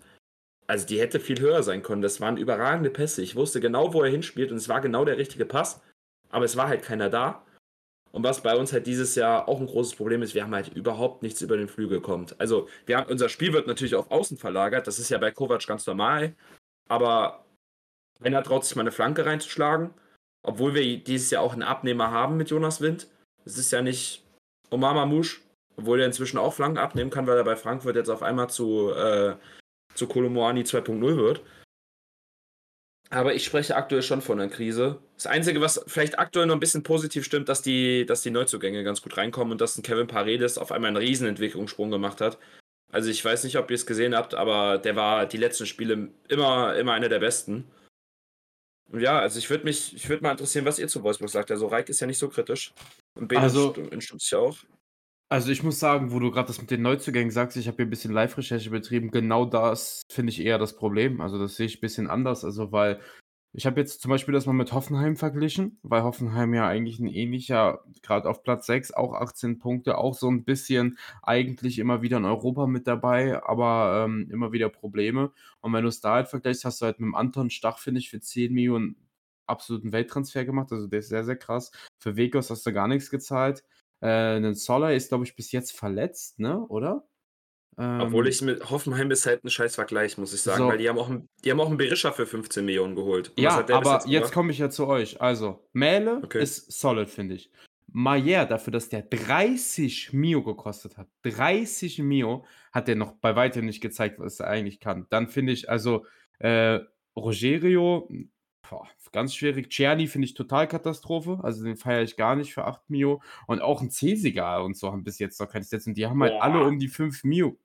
[0.67, 2.01] Also die hätte viel höher sein können.
[2.01, 3.21] Das waren überragende Pässe.
[3.21, 5.81] Ich wusste genau, wo er hinspielt und es war genau der richtige Pass.
[6.29, 7.44] Aber es war halt keiner da.
[8.15, 10.69] Und was bei uns halt dieses Jahr auch ein großes Problem ist, wir haben halt
[10.69, 12.39] überhaupt nichts über den Flügel kommt.
[12.39, 14.87] Also wir haben, unser Spiel wird natürlich auf Außen verlagert.
[14.87, 16.33] Das ist ja bei Kovac ganz normal.
[16.87, 17.43] Aber
[18.21, 19.89] einer traut sich mal eine Flanke reinzuschlagen.
[20.43, 23.09] Obwohl wir dieses Jahr auch einen Abnehmer haben mit Jonas Wind.
[23.43, 24.23] Es ist ja nicht
[24.69, 25.41] Omar Mamouche,
[25.75, 28.93] obwohl er inzwischen auch Flanken abnehmen kann, weil er bei Frankfurt jetzt auf einmal zu,
[28.93, 29.35] äh,
[29.93, 31.41] zu Kolomoani 2.0 wird.
[33.09, 34.99] Aber ich spreche aktuell schon von einer Krise.
[35.15, 38.83] Das Einzige, was vielleicht aktuell noch ein bisschen positiv stimmt, dass die, dass die Neuzugänge
[38.83, 42.39] ganz gut reinkommen und dass ein Kevin Paredes auf einmal einen Riesenentwicklungssprung gemacht hat.
[42.91, 46.09] Also ich weiß nicht, ob ihr es gesehen habt, aber der war die letzten Spiele
[46.29, 47.65] immer, immer einer der besten.
[48.93, 51.51] Ja, also ich würde mich, ich würde mal interessieren, was ihr zu Wolfsburg sagt.
[51.51, 52.73] Also Reik ist ja nicht so kritisch.
[53.15, 54.57] Und Bene Also, stützt ja auch.
[55.29, 57.85] Also ich muss sagen, wo du gerade das mit den Neuzugängen sagst, ich habe hier
[57.85, 61.21] ein bisschen Live-Recherche betrieben, genau das finde ich eher das Problem.
[61.21, 62.45] Also das sehe ich ein bisschen anders.
[62.45, 62.99] Also weil
[63.57, 67.07] ich habe jetzt zum Beispiel das mal mit Hoffenheim verglichen, weil Hoffenheim ja eigentlich ein
[67.07, 72.17] ähnlicher, gerade auf Platz 6, auch 18 Punkte, auch so ein bisschen eigentlich immer wieder
[72.17, 75.31] in Europa mit dabei, aber ähm, immer wieder Probleme.
[75.61, 77.99] Und wenn du es da halt vergleichst, hast du halt mit dem Anton Stach, finde
[77.99, 78.97] ich, für 10 Millionen
[79.47, 80.71] absoluten Welttransfer gemacht.
[80.71, 81.71] Also der ist sehr, sehr krass.
[81.97, 83.63] Für Vegos hast du gar nichts gezahlt.
[84.05, 86.59] Äh, ein Soller ist, glaube ich, bis jetzt verletzt, ne?
[86.67, 87.07] Oder?
[87.77, 90.67] Obwohl ähm, ich mit Hoffenheim ist halt ein scheiß Vergleich, muss ich sagen, so.
[90.69, 93.29] weil die haben auch einen, die haben auch einen Berischer für 15 Millionen geholt.
[93.29, 95.19] Und ja, aber jetzt, jetzt komme ich ja zu euch.
[95.19, 96.41] Also, Mähle okay.
[96.41, 97.51] ist solid, finde ich.
[97.87, 103.65] Mayer, dafür, dass der 30 Mio gekostet hat, 30 Mio, hat der noch bei weitem
[103.65, 105.07] nicht gezeigt, was er eigentlich kann.
[105.09, 106.05] Dann finde ich, also,
[106.39, 106.79] äh,
[107.15, 108.09] Rogerio,
[108.69, 109.69] boah, ganz schwierig.
[109.69, 111.39] Czerny finde ich total Katastrophe.
[111.43, 113.21] Also den feiere ich gar nicht für 8 Mio.
[113.47, 115.89] Und auch ein Cesiga und so haben bis jetzt noch keine Sätze.
[115.89, 117.57] Und die haben halt alle um die 5 Mio.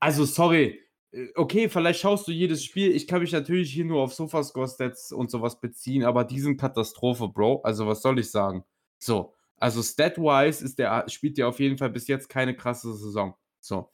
[0.00, 0.80] Also, sorry,
[1.12, 2.90] Äh, okay, vielleicht schaust du jedes Spiel.
[2.92, 7.28] Ich kann mich natürlich hier nur auf Sofascore-Stats und sowas beziehen, aber die sind Katastrophe,
[7.28, 7.62] Bro.
[7.64, 8.64] Also, was soll ich sagen?
[8.98, 13.34] So, also stat-wise ist der, spielt der auf jeden Fall bis jetzt keine krasse Saison.
[13.60, 13.92] So.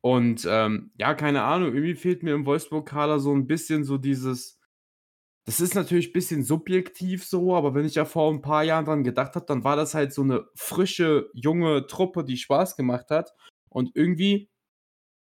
[0.00, 4.58] Und ähm, ja, keine Ahnung, irgendwie fehlt mir im Wolfsburg-Kader so ein bisschen so dieses.
[5.46, 8.86] Das ist natürlich ein bisschen subjektiv so, aber wenn ich ja vor ein paar Jahren
[8.86, 13.10] dran gedacht habe, dann war das halt so eine frische, junge Truppe, die Spaß gemacht
[13.10, 13.34] hat.
[13.68, 14.48] Und irgendwie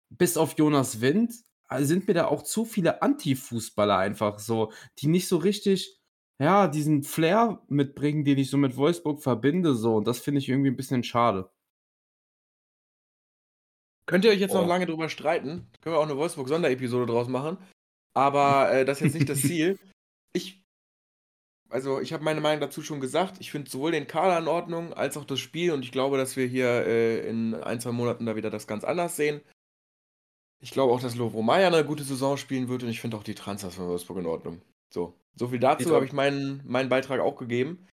[0.10, 1.34] bis auf Jonas Wind
[1.70, 6.00] äh, sind mir da auch zu viele Anti-Fußballer einfach so, die nicht so richtig,
[6.40, 9.96] ja, diesen Flair mitbringen, den ich so mit Wolfsburg verbinde, so.
[9.96, 11.50] Und das finde ich irgendwie ein bisschen schade.
[14.06, 14.62] Könnt ihr euch jetzt oh.
[14.62, 15.72] noch lange drüber streiten?
[15.82, 17.58] Können wir auch eine Wolfsburg-Sonderepisode draus machen.
[18.14, 19.80] Aber äh, das ist jetzt nicht das Ziel.
[20.34, 20.64] Ich,
[21.70, 23.38] also ich habe meine Meinung dazu schon gesagt.
[23.40, 26.36] Ich finde sowohl den Kader in Ordnung als auch das Spiel und ich glaube, dass
[26.36, 29.42] wir hier äh, in ein, zwei Monaten da wieder das ganz anders sehen.
[30.60, 33.24] Ich glaube auch, dass Lovro Meyer eine gute Saison spielen wird und ich finde auch
[33.24, 34.62] die Transfers von Wolfsburg in Ordnung.
[34.90, 37.88] So, so viel dazu habe ich meinen, meinen Beitrag auch gegeben.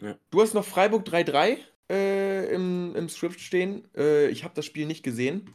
[0.00, 0.18] Ja.
[0.30, 1.58] Du hast noch Freiburg 3-3
[1.90, 3.86] äh, im, im Script stehen.
[3.94, 5.54] Äh, ich habe das Spiel nicht gesehen.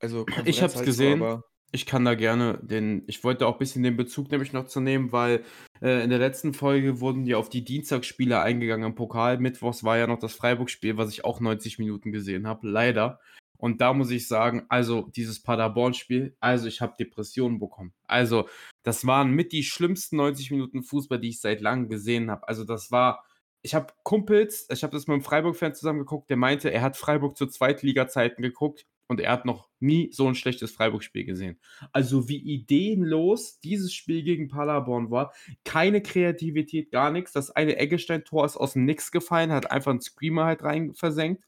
[0.00, 1.18] Also ich habe es gesehen.
[1.18, 4.66] So, ich kann da gerne den, ich wollte auch ein bisschen den Bezug nämlich noch
[4.66, 5.44] zu nehmen, weil
[5.80, 9.38] äh, in der letzten Folge wurden ja auf die Dienstagsspiele eingegangen im Pokal.
[9.38, 13.20] Mittwochs war ja noch das Freiburg-Spiel, was ich auch 90 Minuten gesehen habe, leider.
[13.56, 17.92] Und da muss ich sagen, also dieses Paderborn-Spiel, also ich habe Depressionen bekommen.
[18.06, 18.48] Also
[18.82, 22.48] das waren mit die schlimmsten 90 Minuten Fußball, die ich seit langem gesehen habe.
[22.48, 23.24] Also das war,
[23.62, 26.96] ich habe Kumpels, ich habe das mit einem Freiburg-Fan zusammen geguckt, der meinte, er hat
[26.96, 31.58] Freiburg zu Zweitliga-Zeiten geguckt und er hat noch nie so ein schlechtes Freiburg-Spiel gesehen.
[31.90, 35.34] Also wie ideenlos dieses Spiel gegen Paderborn war.
[35.64, 37.32] Keine Kreativität, gar nichts.
[37.32, 41.42] Das eine Eggestein-Tor ist aus dem Nix gefallen, hat einfach einen Screamer halt rein versenkt.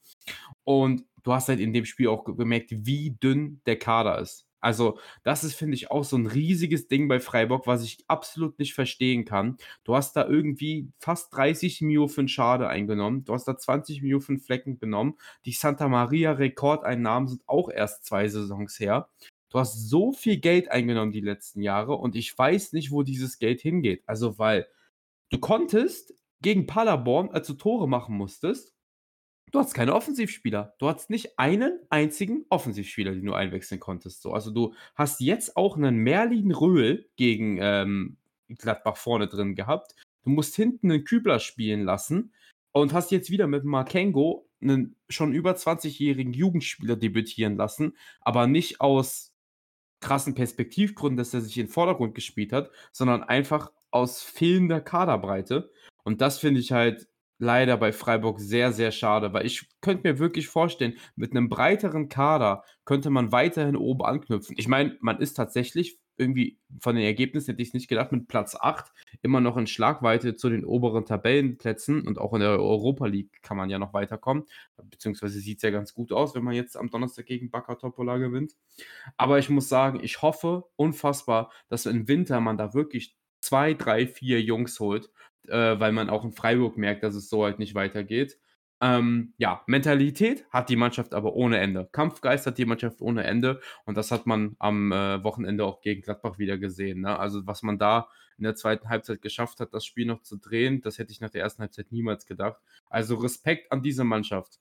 [0.65, 4.45] Und du hast halt in dem Spiel auch gemerkt, wie dünn der Kader ist.
[4.63, 8.59] Also, das ist, finde ich, auch so ein riesiges Ding bei Freiburg, was ich absolut
[8.61, 9.57] nicht verstehen kann.
[9.85, 13.25] Du hast da irgendwie fast 30 Mio für einen Schade eingenommen.
[13.25, 15.19] Du hast da 20 Mio für einen Flecken genommen.
[15.45, 19.09] Die Santa Maria Rekordeinnahmen sind auch erst zwei Saisons her.
[19.51, 23.39] Du hast so viel Geld eingenommen die letzten Jahre und ich weiß nicht, wo dieses
[23.41, 24.05] Geld hingeht.
[24.07, 24.69] Also, weil
[25.31, 28.75] du konntest gegen Paderborn, als du Tore machen musstest,
[29.53, 30.75] Du hattest keine Offensivspieler.
[30.79, 34.23] Du hattest nicht einen einzigen Offensivspieler, den du einwechseln konntest.
[34.23, 38.17] So, also du hast jetzt auch einen Merlin Röhl gegen ähm,
[38.49, 39.95] Gladbach vorne drin gehabt.
[40.25, 42.33] Du musst hinten einen Kübler spielen lassen
[42.73, 48.81] und hast jetzt wieder mit Markengo einen schon über 20-jährigen Jugendspieler debütieren lassen, aber nicht
[48.81, 49.35] aus
[50.01, 55.71] krassen Perspektivgründen, dass er sich in den Vordergrund gespielt hat, sondern einfach aus fehlender Kaderbreite.
[56.05, 57.07] Und das finde ich halt
[57.43, 62.09] leider bei Freiburg sehr, sehr schade, weil ich könnte mir wirklich vorstellen, mit einem breiteren
[62.09, 64.55] Kader könnte man weiterhin oben anknüpfen.
[64.57, 68.29] Ich meine, man ist tatsächlich irgendwie von den Ergebnissen hätte ich es nicht gedacht, mit
[68.29, 73.07] Platz 8 immer noch in Schlagweite zu den oberen Tabellenplätzen und auch in der Europa
[73.07, 74.45] League kann man ja noch weiterkommen.
[74.77, 78.19] Beziehungsweise sieht es ja ganz gut aus, wenn man jetzt am Donnerstag gegen Baka Topola
[78.19, 78.55] gewinnt.
[79.17, 84.07] Aber ich muss sagen, ich hoffe unfassbar, dass im Winter man da wirklich zwei, drei,
[84.07, 85.11] vier Jungs holt
[85.49, 88.39] äh, weil man auch in Freiburg merkt, dass es so halt nicht weitergeht.
[88.83, 91.89] Ähm, ja, Mentalität hat die Mannschaft aber ohne Ende.
[91.93, 96.03] Kampfgeist hat die Mannschaft ohne Ende und das hat man am äh, Wochenende auch gegen
[96.03, 97.03] Gladbach wieder gesehen.
[97.03, 97.17] Ne?
[97.17, 100.81] Also was man da in der zweiten Halbzeit geschafft hat, das Spiel noch zu drehen,
[100.81, 102.61] das hätte ich nach der ersten Halbzeit niemals gedacht.
[102.91, 104.59] Also Respekt an diese Mannschaft.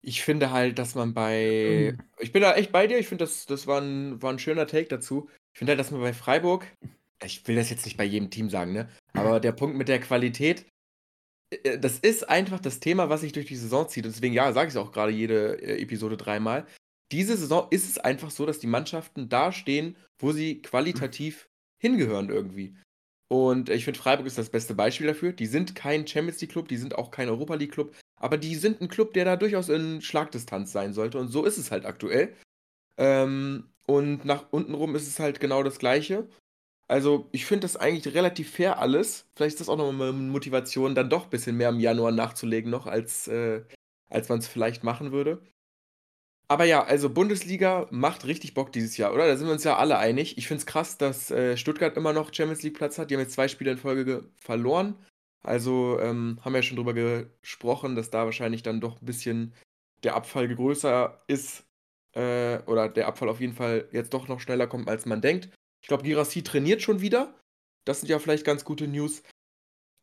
[0.00, 1.98] Ich finde halt, dass man bei.
[2.18, 2.98] Ich bin da echt bei dir.
[2.98, 5.28] Ich finde, das, das war, ein, war ein schöner Take dazu.
[5.52, 6.66] Ich finde halt, dass man bei Freiburg
[7.24, 8.88] ich will das jetzt nicht bei jedem Team sagen, ne?
[9.12, 10.66] Aber der Punkt mit der Qualität,
[11.50, 14.04] äh, das ist einfach das Thema, was sich durch die Saison zieht.
[14.04, 16.66] Und deswegen, ja, sage ich es auch gerade jede äh, Episode dreimal.
[17.12, 21.48] Diese Saison ist es einfach so, dass die Mannschaften da stehen, wo sie qualitativ
[21.78, 22.76] hingehören irgendwie.
[23.28, 25.32] Und ich finde, Freiburg ist das beste Beispiel dafür.
[25.32, 28.54] Die sind kein Champions League Club, die sind auch kein Europa League Club, aber die
[28.54, 31.18] sind ein Club, der da durchaus in Schlagdistanz sein sollte.
[31.18, 32.34] Und so ist es halt aktuell.
[32.98, 36.28] Ähm, und nach unten rum ist es halt genau das Gleiche.
[36.88, 39.26] Also, ich finde das eigentlich relativ fair alles.
[39.34, 42.12] Vielleicht ist das auch noch mal 'ne Motivation, dann doch ein bisschen mehr im Januar
[42.12, 43.64] nachzulegen noch, als, äh,
[44.08, 45.42] als man es vielleicht machen würde.
[46.48, 49.26] Aber ja, also Bundesliga macht richtig Bock dieses Jahr, oder?
[49.26, 50.38] Da sind wir uns ja alle einig.
[50.38, 53.10] Ich finde es krass, dass äh, Stuttgart immer noch Champions League Platz hat.
[53.10, 54.94] Die haben jetzt zwei Spiele in Folge verloren.
[55.42, 59.54] Also ähm, haben wir ja schon drüber gesprochen, dass da wahrscheinlich dann doch ein bisschen
[60.04, 61.64] der Abfall größer ist.
[62.14, 65.50] Äh, oder der Abfall auf jeden Fall jetzt doch noch schneller kommt, als man denkt.
[65.86, 67.32] Ich glaube, Girassi trainiert schon wieder.
[67.84, 69.22] Das sind ja vielleicht ganz gute News.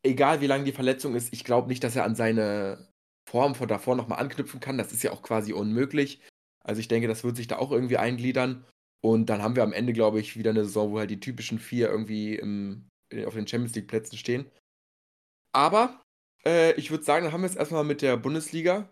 [0.02, 2.88] Egal wie lange die Verletzung ist, ich glaube nicht, dass er an seine
[3.28, 4.78] Form von davor nochmal anknüpfen kann.
[4.78, 6.22] Das ist ja auch quasi unmöglich.
[6.64, 8.64] Also ich denke, das wird sich da auch irgendwie eingliedern.
[9.02, 11.58] Und dann haben wir am Ende, glaube ich, wieder eine Saison, wo halt die typischen
[11.58, 12.88] vier irgendwie im,
[13.26, 14.50] auf den Champions League-Plätzen stehen.
[15.52, 16.00] Aber
[16.46, 18.88] äh, ich würde sagen, dann haben wir jetzt erstmal mit der Bundesliga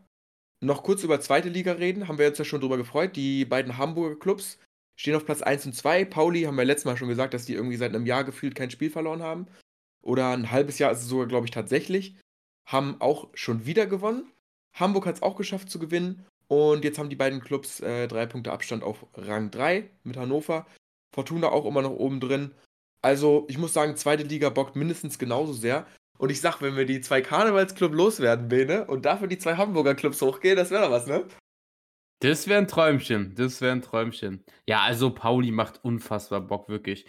[0.61, 2.07] noch kurz über zweite Liga reden.
[2.07, 3.17] Haben wir jetzt ja schon drüber gefreut.
[3.17, 4.59] Die beiden Hamburger Clubs
[4.97, 6.05] stehen auf Platz 1 und 2.
[6.05, 8.71] Pauli haben wir letztes Mal schon gesagt, dass die irgendwie seit einem Jahr gefühlt kein
[8.71, 9.47] Spiel verloren haben.
[10.03, 12.17] Oder ein halbes Jahr ist es sogar, glaube ich, tatsächlich.
[12.67, 14.31] Haben auch schon wieder gewonnen.
[14.75, 16.25] Hamburg hat es auch geschafft zu gewinnen.
[16.49, 20.67] Und jetzt haben die beiden Clubs äh, drei Punkte Abstand auf Rang 3 mit Hannover.
[21.15, 22.53] Fortuna auch immer noch oben drin.
[23.01, 25.87] Also, ich muss sagen, zweite Liga bockt mindestens genauso sehr.
[26.19, 29.95] Und ich sag, wenn wir die zwei Karnevalsclubs loswerden, Bene, und dafür die zwei Hamburger
[29.95, 31.25] Clubs hochgehen, das wäre doch was, ne?
[32.23, 33.35] Das wäre ein Träumchen.
[33.35, 34.45] Das wäre ein Träumchen.
[34.69, 37.05] Ja, also Pauli macht unfassbar Bock, wirklich.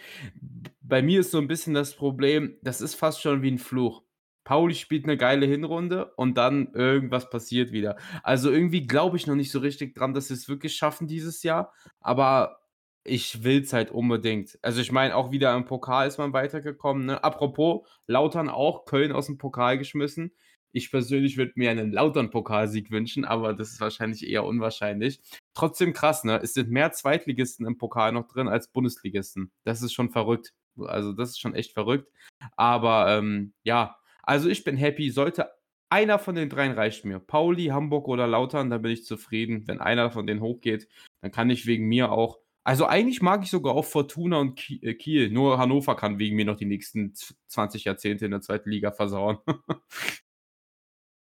[0.80, 4.02] Bei mir ist so ein bisschen das Problem, das ist fast schon wie ein Fluch.
[4.42, 7.96] Pauli spielt eine geile Hinrunde und dann irgendwas passiert wieder.
[8.24, 11.44] Also irgendwie glaube ich noch nicht so richtig dran, dass sie es wirklich schaffen dieses
[11.44, 11.72] Jahr.
[12.00, 12.58] Aber
[13.04, 14.58] ich will es halt unbedingt.
[14.62, 17.06] Also ich meine, auch wieder im Pokal ist man weitergekommen.
[17.06, 17.22] Ne?
[17.22, 20.32] Apropos, Lautern auch, Köln aus dem Pokal geschmissen.
[20.74, 25.20] Ich persönlich würde mir einen Lautern-Pokalsieg wünschen, aber das ist wahrscheinlich eher unwahrscheinlich.
[25.54, 26.40] Trotzdem krass, ne?
[26.42, 29.52] Es sind mehr Zweitligisten im Pokal noch drin als Bundesligisten.
[29.62, 30.52] Das ist schon verrückt.
[30.76, 32.10] Also, das ist schon echt verrückt.
[32.56, 35.10] Aber ähm, ja, also ich bin happy.
[35.10, 35.52] Sollte
[35.90, 37.20] einer von den dreien reicht mir.
[37.20, 39.68] Pauli, Hamburg oder Lautern, da bin ich zufrieden.
[39.68, 40.88] Wenn einer von denen hochgeht,
[41.20, 44.94] dann kann ich wegen mir auch also eigentlich mag ich sogar auch Fortuna und äh,
[44.94, 45.30] Kiel.
[45.30, 47.12] Nur Hannover kann wegen mir noch die nächsten
[47.48, 49.38] 20 Jahrzehnte in der zweiten Liga versauen.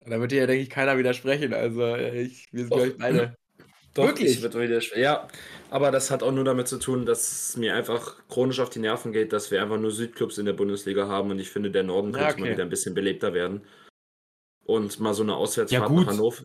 [0.09, 1.53] da wird dir ja, denke ich, keiner widersprechen.
[1.55, 3.37] Also äh, ich, wir sind, glaube ich, beide.
[3.95, 4.43] Doch, Wirklich?
[4.43, 5.03] wird widersprechen.
[5.03, 5.27] Ja,
[5.71, 8.79] aber das hat auch nur damit zu tun, dass es mir einfach chronisch auf die
[8.79, 11.83] Nerven geht, dass wir einfach nur Südclubs in der Bundesliga haben und ich finde, der
[11.83, 12.41] Norden könnte ja, okay.
[12.43, 13.63] mal wieder ein bisschen belebter werden.
[14.65, 16.45] Und mal so eine Auswärtsfahrt ja, nach Hannover.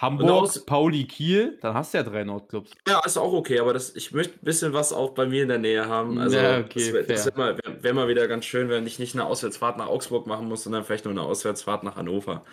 [0.00, 2.70] Hamburg, aus, Pauli, Kiel, dann hast du ja drei Nordclubs.
[2.88, 5.48] Ja, ist auch okay, aber das, ich möchte ein bisschen was auch bei mir in
[5.48, 6.18] der Nähe haben.
[6.18, 9.26] Also, ja, okay, das wäre wär, wär mal wieder ganz schön, wenn ich nicht eine
[9.26, 12.44] Auswärtsfahrt nach Augsburg machen muss, sondern vielleicht nur eine Auswärtsfahrt nach Hannover.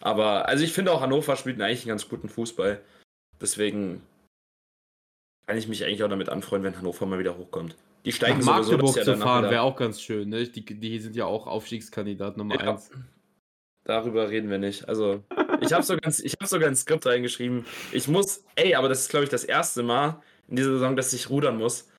[0.00, 2.80] Aber, also ich finde auch, Hannover spielt eigentlich einen ganz guten Fußball.
[3.40, 4.02] Deswegen
[5.46, 7.76] kann ich mich eigentlich auch damit anfreuen, wenn Hannover mal wieder hochkommt.
[8.04, 10.28] Die steigen nach Magdeburg sowieso, zu fahren wäre auch ganz schön.
[10.28, 10.46] Ne?
[10.46, 12.72] Die, die sind ja auch Aufstiegskandidat Nummer ja.
[12.72, 12.90] 1.
[13.84, 14.88] Darüber reden wir nicht.
[14.88, 15.22] Also,
[15.60, 17.66] ich habe sogar, hab sogar ein Skript reingeschrieben.
[17.92, 21.12] Ich muss, ey, aber das ist, glaube ich, das erste Mal in dieser Saison, dass
[21.12, 21.90] ich rudern muss.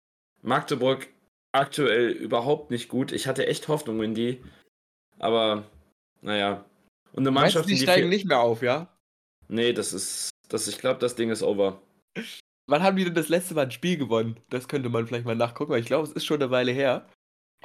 [0.42, 1.08] Magdeburg
[1.52, 3.12] aktuell überhaupt nicht gut.
[3.12, 4.44] Ich hatte echt Hoffnung in die.
[5.20, 5.64] Aber,
[6.22, 6.66] naja.
[7.16, 7.68] Und eine Mannschaft.
[7.68, 8.90] Meinst du, die, die steigen nicht mehr auf, ja?
[9.48, 10.32] Nee, das ist.
[10.50, 11.82] Das, ich glaube, das Ding ist over.
[12.68, 14.40] Wann haben die denn das letzte Mal ein Spiel gewonnen?
[14.50, 17.08] Das könnte man vielleicht mal nachgucken, weil ich glaube, es ist schon eine Weile her.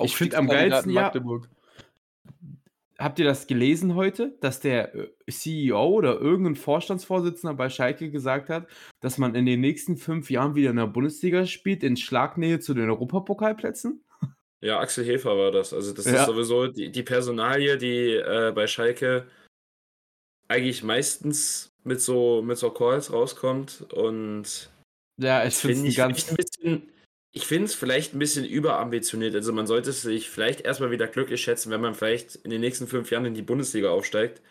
[0.00, 1.48] ich finde am geilsten Magdeburg.
[1.50, 1.60] Ja,
[3.00, 8.50] habt ihr das gelesen heute, dass der äh, CEO oder irgendein Vorstandsvorsitzender bei Schalke gesagt
[8.50, 8.68] hat,
[9.00, 12.74] dass man in den nächsten fünf Jahren wieder in der Bundesliga spielt, in Schlagnähe zu
[12.74, 14.04] den Europapokalplätzen?
[14.60, 15.72] Ja, Axel Hefer war das.
[15.72, 16.20] Also das ja.
[16.20, 19.26] ist sowieso die, die Personalie, die äh, bei Schalke
[20.48, 24.68] eigentlich meistens mit so mit so Calls rauskommt und
[25.16, 26.90] ja, ich finde es ganz ein bisschen
[27.32, 29.34] ich finde es vielleicht ein bisschen überambitioniert.
[29.34, 32.88] Also man sollte sich vielleicht erstmal wieder glücklich schätzen, wenn man vielleicht in den nächsten
[32.88, 34.42] fünf Jahren in die Bundesliga aufsteigt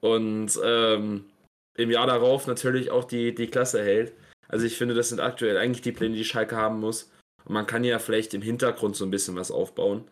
[0.00, 1.24] und ähm,
[1.74, 4.12] im Jahr darauf natürlich auch die, die Klasse hält.
[4.48, 7.10] Also ich finde, das sind aktuell eigentlich die Pläne, die Schalke haben muss.
[7.44, 10.04] Und man kann ja vielleicht im Hintergrund so ein bisschen was aufbauen.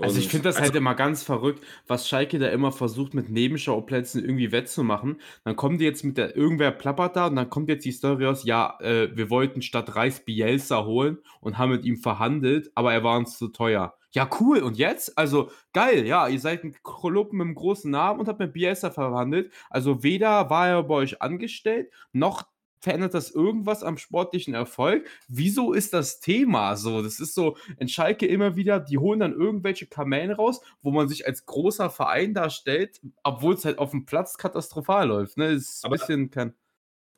[0.00, 3.14] Also ich finde das halt also, halt immer ganz verrückt, was Schalke da immer versucht
[3.14, 5.20] mit Nebenschauplätzen irgendwie wettzumachen.
[5.44, 8.44] Dann kommt jetzt mit der, irgendwer plappert da und dann kommt jetzt die Story raus,
[8.44, 13.04] ja, äh, wir wollten statt Reis Bielsa holen und haben mit ihm verhandelt, aber er
[13.04, 13.94] war uns zu teuer.
[14.12, 14.62] Ja, cool.
[14.62, 15.18] Und jetzt?
[15.18, 18.90] Also geil, ja, ihr seid ein Club mit einem großen Namen und habt mit Bielsa
[18.90, 19.52] verhandelt.
[19.68, 22.46] Also weder war er bei euch angestellt, noch
[22.80, 25.06] verändert das irgendwas am sportlichen Erfolg?
[25.28, 27.02] Wieso ist das Thema so?
[27.02, 31.08] Das ist so, in Schalke immer wieder, die holen dann irgendwelche Kamellen raus, wo man
[31.08, 35.36] sich als großer Verein darstellt, obwohl es halt auf dem Platz katastrophal läuft.
[35.36, 35.54] Ne?
[35.54, 36.54] Das ist ein bisschen kein.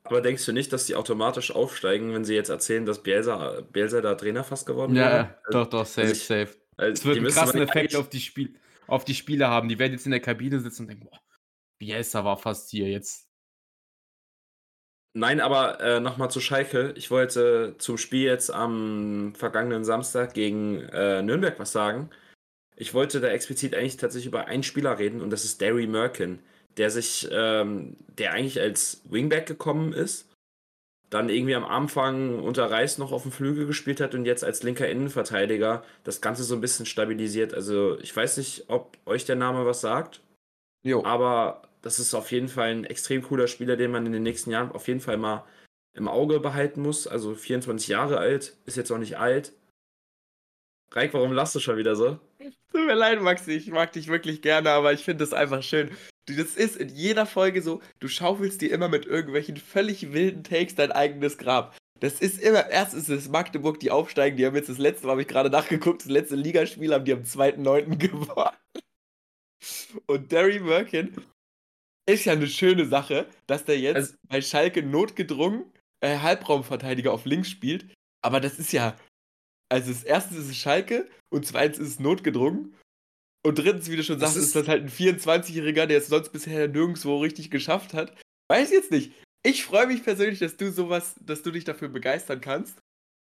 [0.03, 4.01] Aber denkst du nicht, dass die automatisch aufsteigen, wenn sie jetzt erzählen, dass Bielsa, Bielsa
[4.01, 6.57] da Trainer fast geworden ja, Ja, also, doch, doch, safe, also ich, safe.
[6.77, 8.55] Also es wird einen krassen Effekt auf die, Spiel,
[8.87, 9.69] auf die Spieler haben.
[9.69, 11.19] Die werden jetzt in der Kabine sitzen und denken, boah,
[11.77, 13.30] Bielsa war fast hier, jetzt
[15.13, 16.93] Nein, aber äh, nochmal zu Schalke.
[16.95, 22.09] Ich wollte zum Spiel jetzt am vergangenen Samstag gegen äh, Nürnberg was sagen.
[22.77, 26.39] Ich wollte da explizit eigentlich tatsächlich über einen Spieler reden und das ist Derry Merkin,
[26.77, 30.29] der sich, ähm, der eigentlich als Wingback gekommen ist,
[31.09, 34.63] dann irgendwie am Anfang unter Reis noch auf dem Flügel gespielt hat und jetzt als
[34.63, 37.53] linker Innenverteidiger das Ganze so ein bisschen stabilisiert.
[37.53, 40.21] Also ich weiß nicht, ob euch der Name was sagt.
[40.83, 41.03] Jo.
[41.03, 44.51] Aber das ist auf jeden Fall ein extrem cooler Spieler, den man in den nächsten
[44.51, 45.45] Jahren auf jeden Fall mal
[45.93, 47.07] im Auge behalten muss.
[47.07, 49.53] Also 24 Jahre alt, ist jetzt auch nicht alt.
[50.93, 52.19] Reik, warum lachst du schon wieder so?
[52.71, 55.91] Tut mir leid, Maxi, ich mag dich wirklich gerne, aber ich finde es einfach schön.
[56.27, 60.75] Das ist in jeder Folge so, du schaufelst dir immer mit irgendwelchen völlig wilden Takes
[60.75, 61.75] dein eigenes Grab.
[61.99, 65.21] Das ist immer, erst ist es Magdeburg, die aufsteigen, die haben jetzt das letzte, habe
[65.21, 67.97] ich gerade nachgeguckt, das letzte Ligaspiel haben die am 2.9.
[67.97, 68.57] gewonnen.
[70.07, 71.15] Und Derry Merkin
[72.07, 75.65] ist ja eine schöne Sache, dass der jetzt also, bei Schalke notgedrungen
[76.01, 77.93] äh, Halbraumverteidiger auf links spielt.
[78.23, 78.95] Aber das ist ja,
[79.69, 82.75] also das erste ist es Schalke und zweitens ist es notgedrungen.
[83.43, 86.31] Und drittens, wie du schon sagst, ist, ist das halt ein 24-Jähriger, der es sonst
[86.31, 88.15] bisher nirgendwo richtig geschafft hat.
[88.49, 89.13] Weiß jetzt nicht.
[89.43, 92.77] Ich freue mich persönlich, dass du sowas, dass du dich dafür begeistern kannst.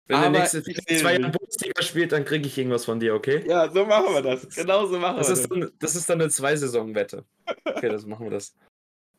[0.07, 3.43] Wenn der nächste zwei Jahre Bundesliga spielt, dann kriege ich irgendwas von dir, okay?
[3.47, 4.49] Ja, so machen wir das.
[4.53, 5.49] Genau so machen das wir ist das.
[5.49, 7.23] Dann, das ist dann eine Zwei-Saison-Wette.
[7.63, 8.53] Okay, das machen wir das.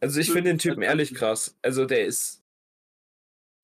[0.01, 1.57] Also ich finde den Typen ehrlich krass.
[1.63, 2.43] Also der ist.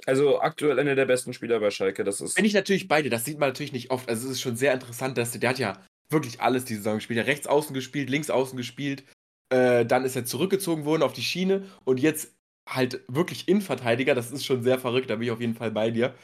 [0.06, 2.04] Also aktuell einer der besten Spieler bei Schalke.
[2.04, 2.36] Das ist.
[2.36, 3.10] Bin ich natürlich beide.
[3.10, 4.08] Das sieht man natürlich nicht oft.
[4.08, 6.94] Also es ist schon sehr interessant, dass der, der hat ja wirklich alles die Saison
[6.96, 7.18] gespielt.
[7.18, 9.04] Er hat rechts außen gespielt, links außen gespielt.
[9.50, 12.34] Äh, dann ist er zurückgezogen worden auf die Schiene und jetzt
[12.66, 14.14] halt wirklich Innenverteidiger.
[14.14, 15.10] Das ist schon sehr verrückt.
[15.10, 16.14] Da bin ich auf jeden Fall bei dir.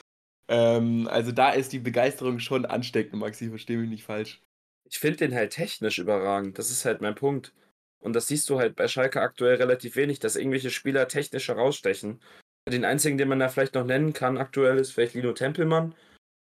[0.48, 3.48] Ähm, also da ist die Begeisterung schon ansteckend, Maxi.
[3.48, 4.42] Verstehe mich nicht falsch.
[4.88, 6.58] Ich finde den halt technisch überragend.
[6.58, 7.52] Das ist halt mein Punkt.
[8.00, 12.20] Und das siehst du halt bei Schalke aktuell relativ wenig, dass irgendwelche Spieler technisch herausstechen.
[12.68, 15.94] Den einzigen, den man da vielleicht noch nennen kann aktuell, ist vielleicht Lino Tempelmann,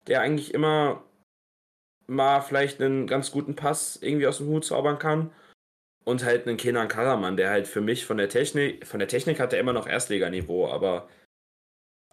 [0.07, 1.05] der eigentlich immer
[2.07, 5.33] mal vielleicht einen ganz guten Pass irgendwie aus dem Hut zaubern kann.
[6.05, 9.39] Und halt einen Kenan Karaman, der halt für mich von der Technik, von der Technik
[9.39, 11.09] hat er immer noch Erstliganiveau, aber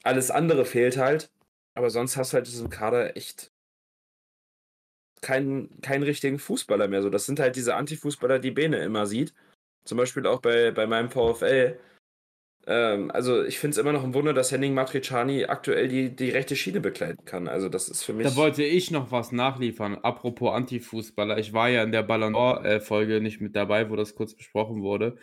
[0.04, 1.30] alles andere fehlt halt.
[1.78, 3.52] Aber sonst hast du halt diesen Kader echt
[5.22, 7.04] keinen, keinen richtigen Fußballer mehr.
[7.04, 9.36] So, das sind halt diese Anti-Fußballer, die Bene immer sieht.
[9.86, 11.80] Zum Beispiel auch bei, bei meinem VfL.
[12.66, 16.32] Ähm, also ich finde es immer noch ein Wunder, dass Henning Matriciani aktuell die, die
[16.32, 17.48] rechte Schiene begleiten kann.
[17.48, 18.26] Also das ist für mich.
[18.26, 20.00] Da wollte ich noch was nachliefern.
[20.00, 21.38] Apropos Anti-Fußballer.
[21.38, 25.16] Ich war ja in der Ballon d'Or-Folge nicht mit dabei, wo das kurz besprochen wurde.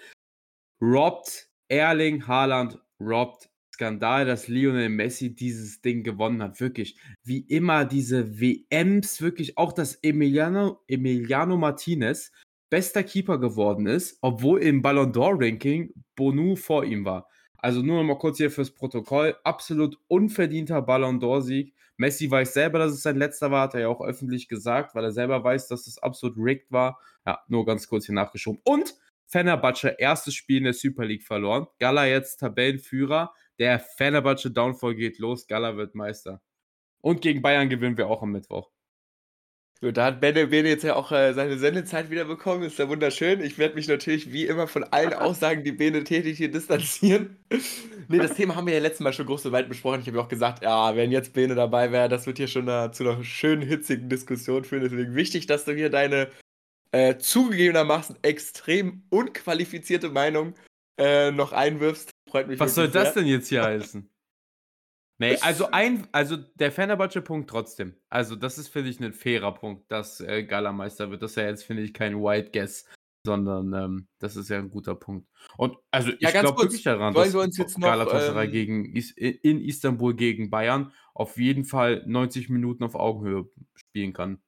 [0.81, 6.61] Robbt Erling Haaland robbt Skandal, dass Lionel Messi dieses Ding gewonnen hat.
[6.61, 12.31] Wirklich, wie immer diese WMs, wirklich auch, dass Emiliano, Emiliano Martinez
[12.71, 17.29] bester Keeper geworden ist, obwohl im Ballon d'Or Ranking Bonu vor ihm war.
[17.59, 19.37] Also nur noch mal kurz hier fürs Protokoll.
[19.43, 21.75] Absolut unverdienter Ballon d'Or Sieg.
[21.97, 25.05] Messi weiß selber, dass es sein letzter war, hat er ja auch öffentlich gesagt, weil
[25.05, 27.01] er selber weiß, dass es absolut rigged war.
[27.27, 28.61] Ja, nur ganz kurz hier nachgeschoben.
[28.65, 28.95] Und
[29.27, 31.67] Fenerbahce erstes Spiel in der Super League verloren.
[31.81, 33.33] Gala jetzt Tabellenführer.
[33.59, 35.47] Der Fenerbahce Downfall geht los.
[35.47, 36.41] Gala wird Meister.
[37.01, 38.71] Und gegen Bayern gewinnen wir auch am Mittwoch.
[39.81, 42.63] So, da hat Benne, Bene jetzt ja auch äh, seine Sendezeit wieder bekommen.
[42.63, 43.43] Ist ja wunderschön.
[43.43, 47.37] Ich werde mich natürlich wie immer von allen Aussagen, die Bene tätig hier distanzieren.
[48.09, 50.01] nee, das Thema haben wir ja letztes Mal schon groß und weit besprochen.
[50.01, 52.69] Ich habe ja auch gesagt, ja, wenn jetzt Bene dabei wäre, das wird hier schon
[52.69, 54.85] eine, zu einer schönen, hitzigen Diskussion führen.
[54.85, 56.31] Deswegen wichtig, dass du hier deine
[56.93, 60.55] äh, zugegebenermaßen extrem unqualifizierte Meinung
[60.99, 62.11] äh, noch einwirfst.
[62.29, 62.59] Freut mich.
[62.61, 63.05] Was soll sehr.
[63.05, 64.11] das denn jetzt hier heißen?
[65.19, 67.95] Nee, also ein, also der Fenerbahce-Punkt trotzdem.
[68.11, 71.23] Also, das ist, finde ich, ein fairer Punkt, dass äh, Galameister wird.
[71.23, 72.87] Das ist ja jetzt, finde ich, kein White Guess,
[73.25, 75.29] sondern ähm, das ist ja ein guter Punkt.
[75.57, 78.97] Und also ich ja, glaube wirklich daran, dass wir uns jetzt noch, Galatasaray ähm, gegen,
[78.97, 84.43] in Istanbul gegen Bayern auf jeden Fall 90 Minuten auf Augenhöhe spielen kann.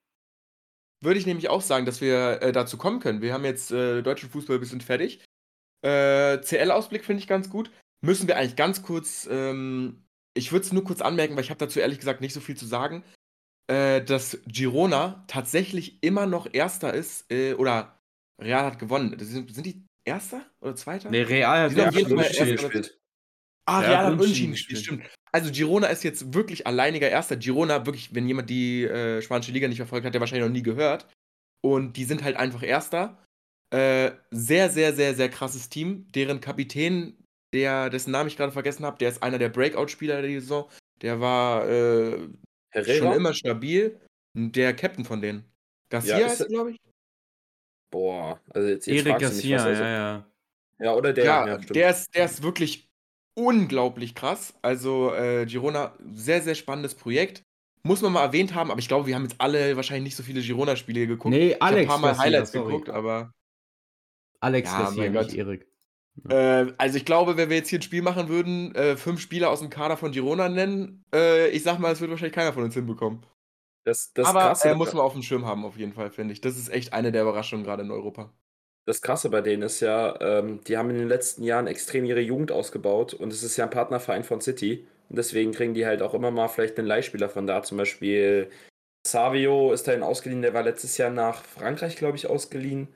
[1.02, 3.22] Würde ich nämlich auch sagen, dass wir äh, dazu kommen können.
[3.22, 5.24] Wir haben jetzt äh, deutschen Fußball ein bisschen fertig.
[5.86, 7.70] Äh, CL-Ausblick finde ich ganz gut.
[8.04, 11.58] Müssen wir eigentlich ganz kurz, ähm, ich würde es nur kurz anmerken, weil ich habe
[11.58, 13.04] dazu ehrlich gesagt nicht so viel zu sagen,
[13.68, 18.00] äh, dass Girona tatsächlich immer noch Erster ist, äh, oder
[18.42, 19.16] Real hat gewonnen.
[19.18, 21.10] Sind, sind, die Erster oder Zweiter?
[21.10, 22.98] Nee, Real hat jeden Fall Erster gespielt.
[23.68, 25.04] Ah, Real, Real hat Unentschieden gespielt, stimmt.
[25.32, 27.36] Also Girona ist jetzt wirklich alleiniger Erster.
[27.36, 30.62] Girona, wirklich, wenn jemand die äh, spanische Liga nicht verfolgt hat, der wahrscheinlich noch nie
[30.62, 31.06] gehört.
[31.64, 33.25] Und die sind halt einfach Erster.
[33.70, 36.06] Äh, sehr, sehr, sehr, sehr krasses Team.
[36.12, 37.16] Deren Kapitän,
[37.52, 40.70] der, dessen Namen ich gerade vergessen habe, der ist einer der Breakout-Spieler der Saison.
[41.02, 42.28] Der war äh,
[42.84, 44.00] schon immer stabil.
[44.34, 45.44] Der Captain von denen.
[45.90, 46.76] Garcia ja, ist, glaube ich.
[47.90, 50.26] Boah, also jetzt, jetzt Erik Garcia, mich, also, ja, ja.
[50.78, 51.24] Ja, oder der.
[51.24, 52.86] Ja, ja der, ist, der ist wirklich
[53.34, 54.54] unglaublich krass.
[54.62, 57.42] Also äh, Girona, sehr, sehr spannendes Projekt.
[57.82, 60.24] Muss man mal erwähnt haben, aber ich glaube, wir haben jetzt alle wahrscheinlich nicht so
[60.24, 61.32] viele Girona-Spiele geguckt.
[61.32, 61.84] Nee, Alex.
[61.84, 63.32] Ich habe ein paar Mal Highlights geguckt, aber.
[64.46, 65.66] Alex ja, Garcia, nicht Erik.
[66.28, 69.50] Äh, also ich glaube, wenn wir jetzt hier ein Spiel machen würden, äh, fünf Spieler
[69.50, 72.62] aus dem Kader von Girona nennen, äh, ich sag mal, es wird wahrscheinlich keiner von
[72.62, 73.26] uns hinbekommen.
[73.84, 76.40] Das, das Aber krasse, muss man auf dem Schirm haben, auf jeden Fall, finde ich.
[76.40, 78.32] Das ist echt eine der Überraschungen gerade in Europa.
[78.86, 82.20] Das Krasse bei denen ist ja, ähm, die haben in den letzten Jahren extrem ihre
[82.20, 84.86] Jugend ausgebaut und es ist ja ein Partnerverein von City.
[85.08, 87.62] Und deswegen kriegen die halt auch immer mal vielleicht einen Leihspieler von da.
[87.62, 88.48] Zum Beispiel
[89.06, 92.88] Savio ist dahin ausgeliehen, der war letztes Jahr nach Frankreich, glaube ich, ausgeliehen.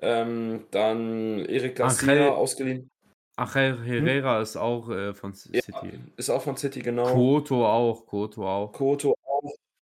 [0.00, 2.90] Ähm, dann Eric Garcia Angel- ausgeliehen.
[3.38, 6.00] Achel Herrera ist auch äh, von Ja, City.
[6.16, 7.12] ist auch von City, genau.
[7.12, 8.72] Koto auch, Koto auch.
[8.72, 9.52] Koto auch.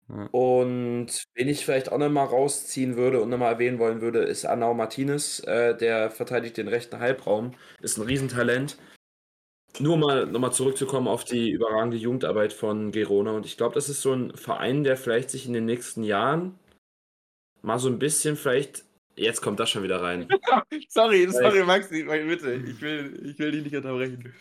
[0.09, 0.27] Ja.
[0.31, 4.73] Und wen ich vielleicht auch nochmal rausziehen würde und nochmal erwähnen wollen würde, ist Arnau
[4.75, 5.39] Martinez.
[5.39, 7.53] Äh, der verteidigt den rechten Halbraum.
[7.81, 8.77] Ist ein Riesentalent.
[9.79, 13.31] Nur mal nochmal zurückzukommen auf die überragende Jugendarbeit von Gerona.
[13.31, 16.59] Und ich glaube, das ist so ein Verein, der vielleicht sich in den nächsten Jahren
[17.63, 18.83] mal so ein bisschen vielleicht.
[19.21, 20.27] Jetzt kommt das schon wieder rein.
[20.89, 22.53] Sorry, sorry, Maxi, bitte.
[22.53, 24.33] Ich will, ich will dich nicht unterbrechen.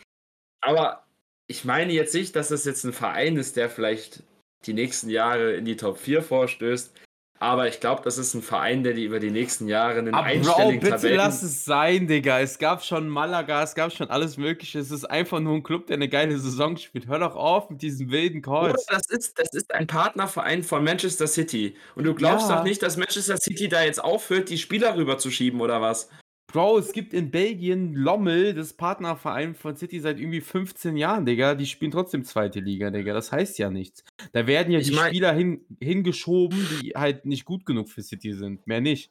[0.62, 1.04] Aber
[1.46, 4.22] ich meine jetzt nicht, dass das jetzt ein Verein ist, der vielleicht
[4.64, 6.94] die nächsten Jahre in die Top 4 vorstößt.
[7.42, 10.24] Aber ich glaube, das ist ein Verein, der die über die nächsten Jahre einen Aber
[10.28, 11.16] Bro, einstelligen bitte Tabellen...
[11.16, 12.38] lass es sein, Digga.
[12.40, 14.78] Es gab schon Malaga, es gab schon alles Mögliche.
[14.78, 17.06] Es ist einfach nur ein Club, der eine geile Saison spielt.
[17.06, 18.84] Hör doch auf mit diesem wilden Calls.
[18.86, 21.74] das ist, das ist ein Partnerverein von Manchester City.
[21.94, 22.56] Und du glaubst Ja.
[22.58, 26.10] doch nicht, dass Manchester City da jetzt aufhört, die Spieler rüberzuschieben oder was?
[26.52, 31.54] Bro, es gibt in Belgien Lommel, das Partnerverein von City seit irgendwie 15 Jahren, Digga.
[31.54, 33.12] Die spielen trotzdem zweite Liga, Digga.
[33.14, 34.02] Das heißt ja nichts.
[34.32, 38.02] Da werden ja Ich die mein- Spieler hin, hingeschoben, die halt nicht gut genug für
[38.02, 38.66] City sind.
[38.66, 39.10] Mehr nicht.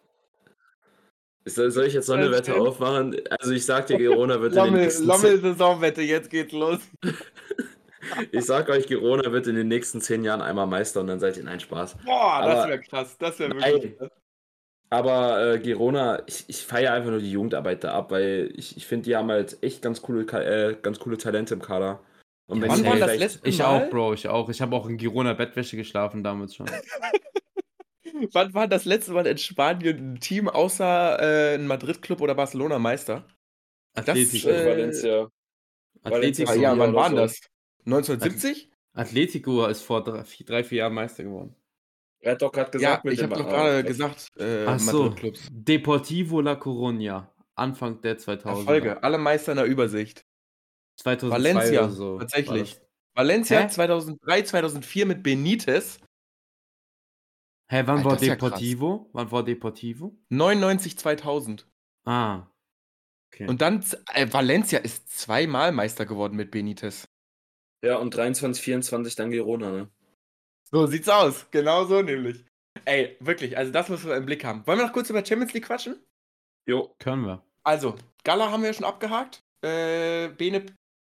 [1.46, 3.16] Soll, ich jetzt so eine Das Wette aufmachen?
[3.40, 6.80] Also ich sag dir, Girona wird in den Lommel, nächsten Lommel Saisonwette, jetzt geht's los.
[8.32, 11.38] Ich sag euch, Girona wird in den nächsten zehn Jahren einmal Meister und dann seid
[11.38, 11.98] ihr nein Spaß.
[12.06, 13.16] Boah, das Aber- wäre krass.
[13.20, 13.74] Das wäre Nein.
[13.74, 14.10] wirklich krass.
[14.92, 18.88] Aber äh, Girona, ich, ich feiere einfach nur die Jugendarbeit da ab, weil ich, ich
[18.88, 22.02] finde, die haben halt echt ganz coole, äh, ganz coole Talente im Kader.
[22.48, 23.66] Und Ja, wenn Wann die war das letzte Ich Mal?
[23.86, 24.50] auch, Bro, ich auch.
[24.50, 26.66] Ich habe auch in Girona Bettwäsche geschlafen damals schon.
[28.34, 32.80] Wann war das letzte Mal in Spanien ein Team außer äh, ein Madrid-Club oder Barcelona
[32.80, 33.26] Meister?
[33.94, 34.50] Atletico.
[34.50, 35.30] äh, Valencia.
[36.02, 37.16] Atletico, Ah, ja, ja, wann war so.
[37.18, 37.40] das?
[37.86, 38.72] 1970?
[38.94, 41.56] Atletico ist vor drei, vier, drei, vier Jahren Meister geworden.
[42.22, 45.16] Er hat doch gerade Ja, gesagt, mit ich habe doch gerade gesagt, äh, Ach so.
[45.52, 47.28] Deportivo La Coruña.
[47.56, 48.64] Anfang der 2000er.
[48.66, 50.26] Folge, alle Meister in der Übersicht.
[50.98, 52.20] 2002 Valencia, oder so.
[52.20, 52.80] tatsächlich.
[53.16, 53.68] Valencia Hä?
[53.70, 56.00] 2003, 2004 mit Benitez,
[57.72, 58.36] Hä, wann Alter, war ist ja.
[58.36, 59.10] Deportivo?
[59.14, 60.18] wann war Deportivo?
[60.30, 61.68] 99, 2000.
[62.06, 62.48] Ah.
[63.32, 63.48] Okay.
[63.48, 67.06] Und dann, äh, Valencia ist zweimal Meister geworden mit Benitez.
[67.84, 69.90] Ja, und 23, 24 dann Girona, ne?
[70.72, 71.48] So sieht's aus.
[71.52, 72.46] Genau so nämlich.
[72.86, 74.66] Ey, wirklich, also das müssen wir im Blick haben.
[74.66, 75.96] Wollen wir noch kurz über Champions League quatschen?
[76.68, 76.94] Jo.
[77.00, 77.44] Können wir.
[77.64, 79.42] Also, Gala haben wir ja schon abgehakt.
[79.62, 80.66] Äh, Bene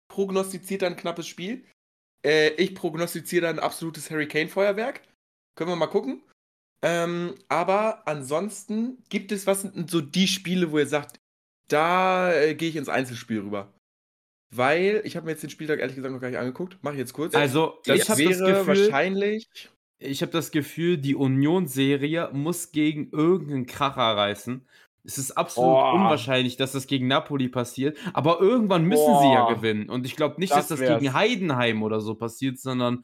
[0.10, 1.66] prognostiziert ein knappes Spiel.
[2.26, 5.02] Äh, ich prognostiziere ein absolutes Harry Kane-Feuerwerk.
[5.56, 6.24] Können wir mal gucken.
[6.84, 11.20] Ähm, aber ansonsten gibt es, was sind so die Spiele, wo ihr sagt,
[11.70, 13.74] da äh, gehe ich ins Einzelspiel rüber.
[14.56, 16.78] Weil, ich habe mir jetzt den Spieltag ehrlich gesagt noch gar nicht angeguckt.
[16.82, 17.34] Mache ich jetzt kurz.
[17.36, 19.48] Also, das ich habe wäre das Gefühl, wahrscheinlich.
[20.00, 24.68] ich habe das Gefühl, die Union-Serie muss gegen irgendeinen Kracher reißen.
[25.06, 25.94] Es ist absolut Boah.
[25.96, 29.90] unwahrscheinlich, dass das gegen Napoli passiert, aber irgendwann müssen sie ja gewinnen.
[29.90, 31.02] Und ich glaube nicht, Das dass das wär's.
[31.02, 33.04] gegen Heidenheim oder so passiert, sondern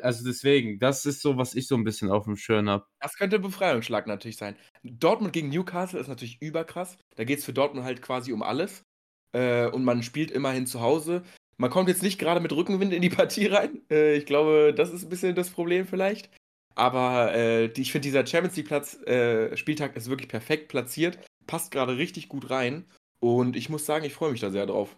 [0.00, 2.86] also deswegen, das ist so, was ich so ein bisschen auf dem Schirm habe.
[3.00, 4.56] Das könnte ein Befreiungsschlag natürlich sein.
[4.82, 6.98] Dortmund gegen Newcastle ist natürlich überkrass.
[7.14, 8.84] Da geht es für Dortmund halt quasi um alles.
[9.32, 11.22] Äh, und man spielt immerhin zu Hause.
[11.56, 13.82] Man kommt jetzt nicht gerade mit Rückenwind in die Partie rein.
[13.90, 16.30] Äh, ich glaube, das ist ein bisschen das Problem vielleicht.
[16.74, 21.18] Aber äh, die, ich finde, dieser Champions League-Platz, äh, Spieltag ist wirklich perfekt platziert.
[21.46, 22.86] Passt gerade richtig gut rein.
[23.20, 24.96] Und ich muss sagen, ich freue mich da sehr drauf.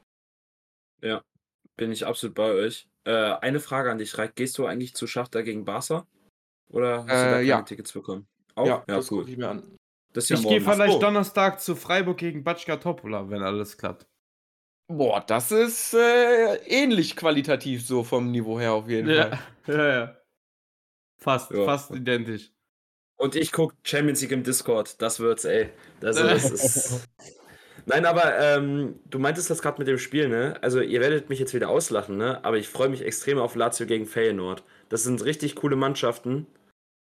[1.03, 1.23] Ja,
[1.77, 2.87] bin ich absolut bei euch.
[3.05, 4.35] Äh, eine Frage an dich, Reik.
[4.37, 6.07] Gehst du eigentlich zu Schachter gegen Barca?
[6.71, 7.63] Oder hast du da Äh, keine ja.
[7.63, 8.27] Tickets bekommen?
[8.55, 8.67] Auch?
[8.67, 9.21] ja, Ja, das cool.
[9.21, 9.77] gucke ich mir an.
[10.17, 11.01] Ja Ich gehe vielleicht so.
[11.01, 14.07] Donnerstag zu Freiburg gegen Batschka Topola, wenn alles klappt.
[14.89, 19.39] Boah, das ist äh, ähnlich qualitativ so vom Niveau her auf jeden Fall.
[19.67, 20.17] Ja, ja, ja.
[21.19, 21.65] Fast, Ja.
[21.65, 22.51] fast identisch.
[23.17, 25.01] Und ich gucke Champions League im Discord.
[25.01, 25.71] Das wird's, ey.
[26.01, 27.09] Das, das ist.
[27.87, 30.57] Nein, aber ähm, du meintest das gerade mit dem Spiel, ne?
[30.63, 32.45] Also ihr werdet mich jetzt wieder auslachen, ne?
[32.45, 34.65] Aber ich freue mich extrem auf Lazio gegen Feyenoord.
[34.89, 36.47] Das sind richtig coole Mannschaften.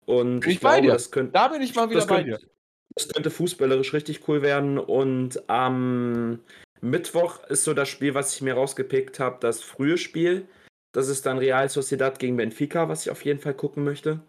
[0.06, 0.94] Und Bin ich ich bei glaube, dir.
[0.94, 2.50] das könnte Da bin ich mal wieder bei könnte, dir.
[2.96, 4.78] das könnte fußballerisch richtig cool werden.
[4.78, 6.40] Und am
[6.84, 10.46] Mittwoch ist so das Spiel, was ich mir rausgepickt habe, das frühe Spiel.
[10.92, 14.20] Das ist dann Real Sociedad gegen Benfica, was ich auf jeden Fall gucken möchte.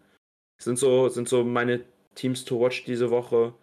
[0.62, 1.80] Sind so, sind so meine
[2.14, 3.54] Teams to watch diese Woche.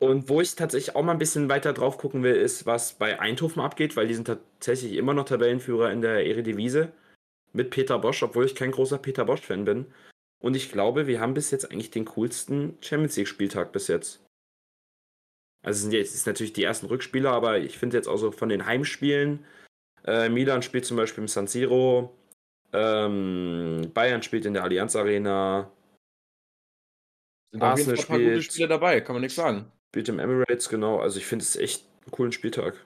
[0.00, 3.20] Und wo ich tatsächlich auch mal ein bisschen weiter drauf gucken will, ist, was bei
[3.20, 6.88] Eindhoven abgeht, weil die sind tatsächlich immer noch Tabellenführer in der Eredivisie
[7.52, 9.86] mit Peter Bosch, obwohl ich kein großer Peter Bosch-Fan bin.
[10.42, 14.25] Und ich glaube, wir haben bis jetzt eigentlich den coolsten Champions League-Spieltag bis jetzt.
[15.66, 18.30] Also es sind jetzt ist natürlich die ersten Rückspieler, aber ich finde jetzt auch so
[18.30, 19.44] von den Heimspielen,
[20.04, 22.16] äh, Milan spielt zum Beispiel im San Siro,
[22.72, 25.72] Ähm, Bayern spielt in der Allianz Arena.
[27.52, 29.72] Sind Arsenal paar gute spielt- Spiele dabei, kann man nichts sagen.
[29.92, 31.00] Spielt im Emirates, genau.
[31.00, 32.84] Also ich finde es echt einen coolen Spieltag.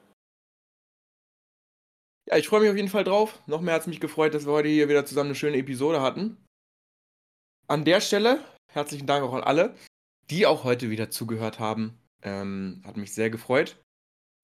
[2.28, 3.42] Ja, ich freue mich auf jeden Fall drauf.
[3.46, 6.00] Noch mehr hat es mich gefreut, dass wir heute hier wieder zusammen eine schöne Episode
[6.02, 6.36] hatten.
[7.66, 9.74] An der Stelle herzlichen Dank auch an alle,
[10.30, 11.98] die auch heute wieder zugehört haben.
[12.22, 13.82] Ähm, hat mich sehr gefreut.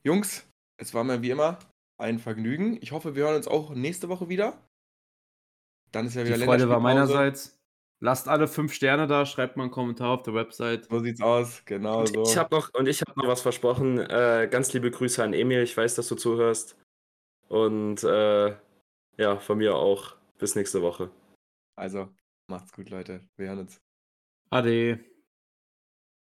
[0.03, 0.47] Jungs,
[0.79, 1.59] es war mir wie immer
[1.99, 2.79] ein Vergnügen.
[2.81, 4.59] Ich hoffe, wir hören uns auch nächste Woche wieder.
[5.93, 7.59] Dann ist ja wieder Die Freude war meinerseits.
[8.01, 10.87] Lasst alle fünf Sterne da, schreibt mal einen Kommentar auf der Website.
[10.91, 12.22] So sieht's aus, genau Und so.
[12.24, 13.99] ich habe noch, und ich habe noch was versprochen.
[13.99, 15.62] Äh, ganz liebe Grüße an Emil.
[15.62, 16.77] Ich weiß, dass du zuhörst.
[17.49, 18.55] Und äh,
[19.16, 20.16] ja, von mir auch.
[20.39, 21.11] Bis nächste Woche.
[21.77, 22.11] Also,
[22.49, 23.27] macht's gut, Leute.
[23.39, 23.81] Wir hören uns.
[24.51, 25.16] Ade.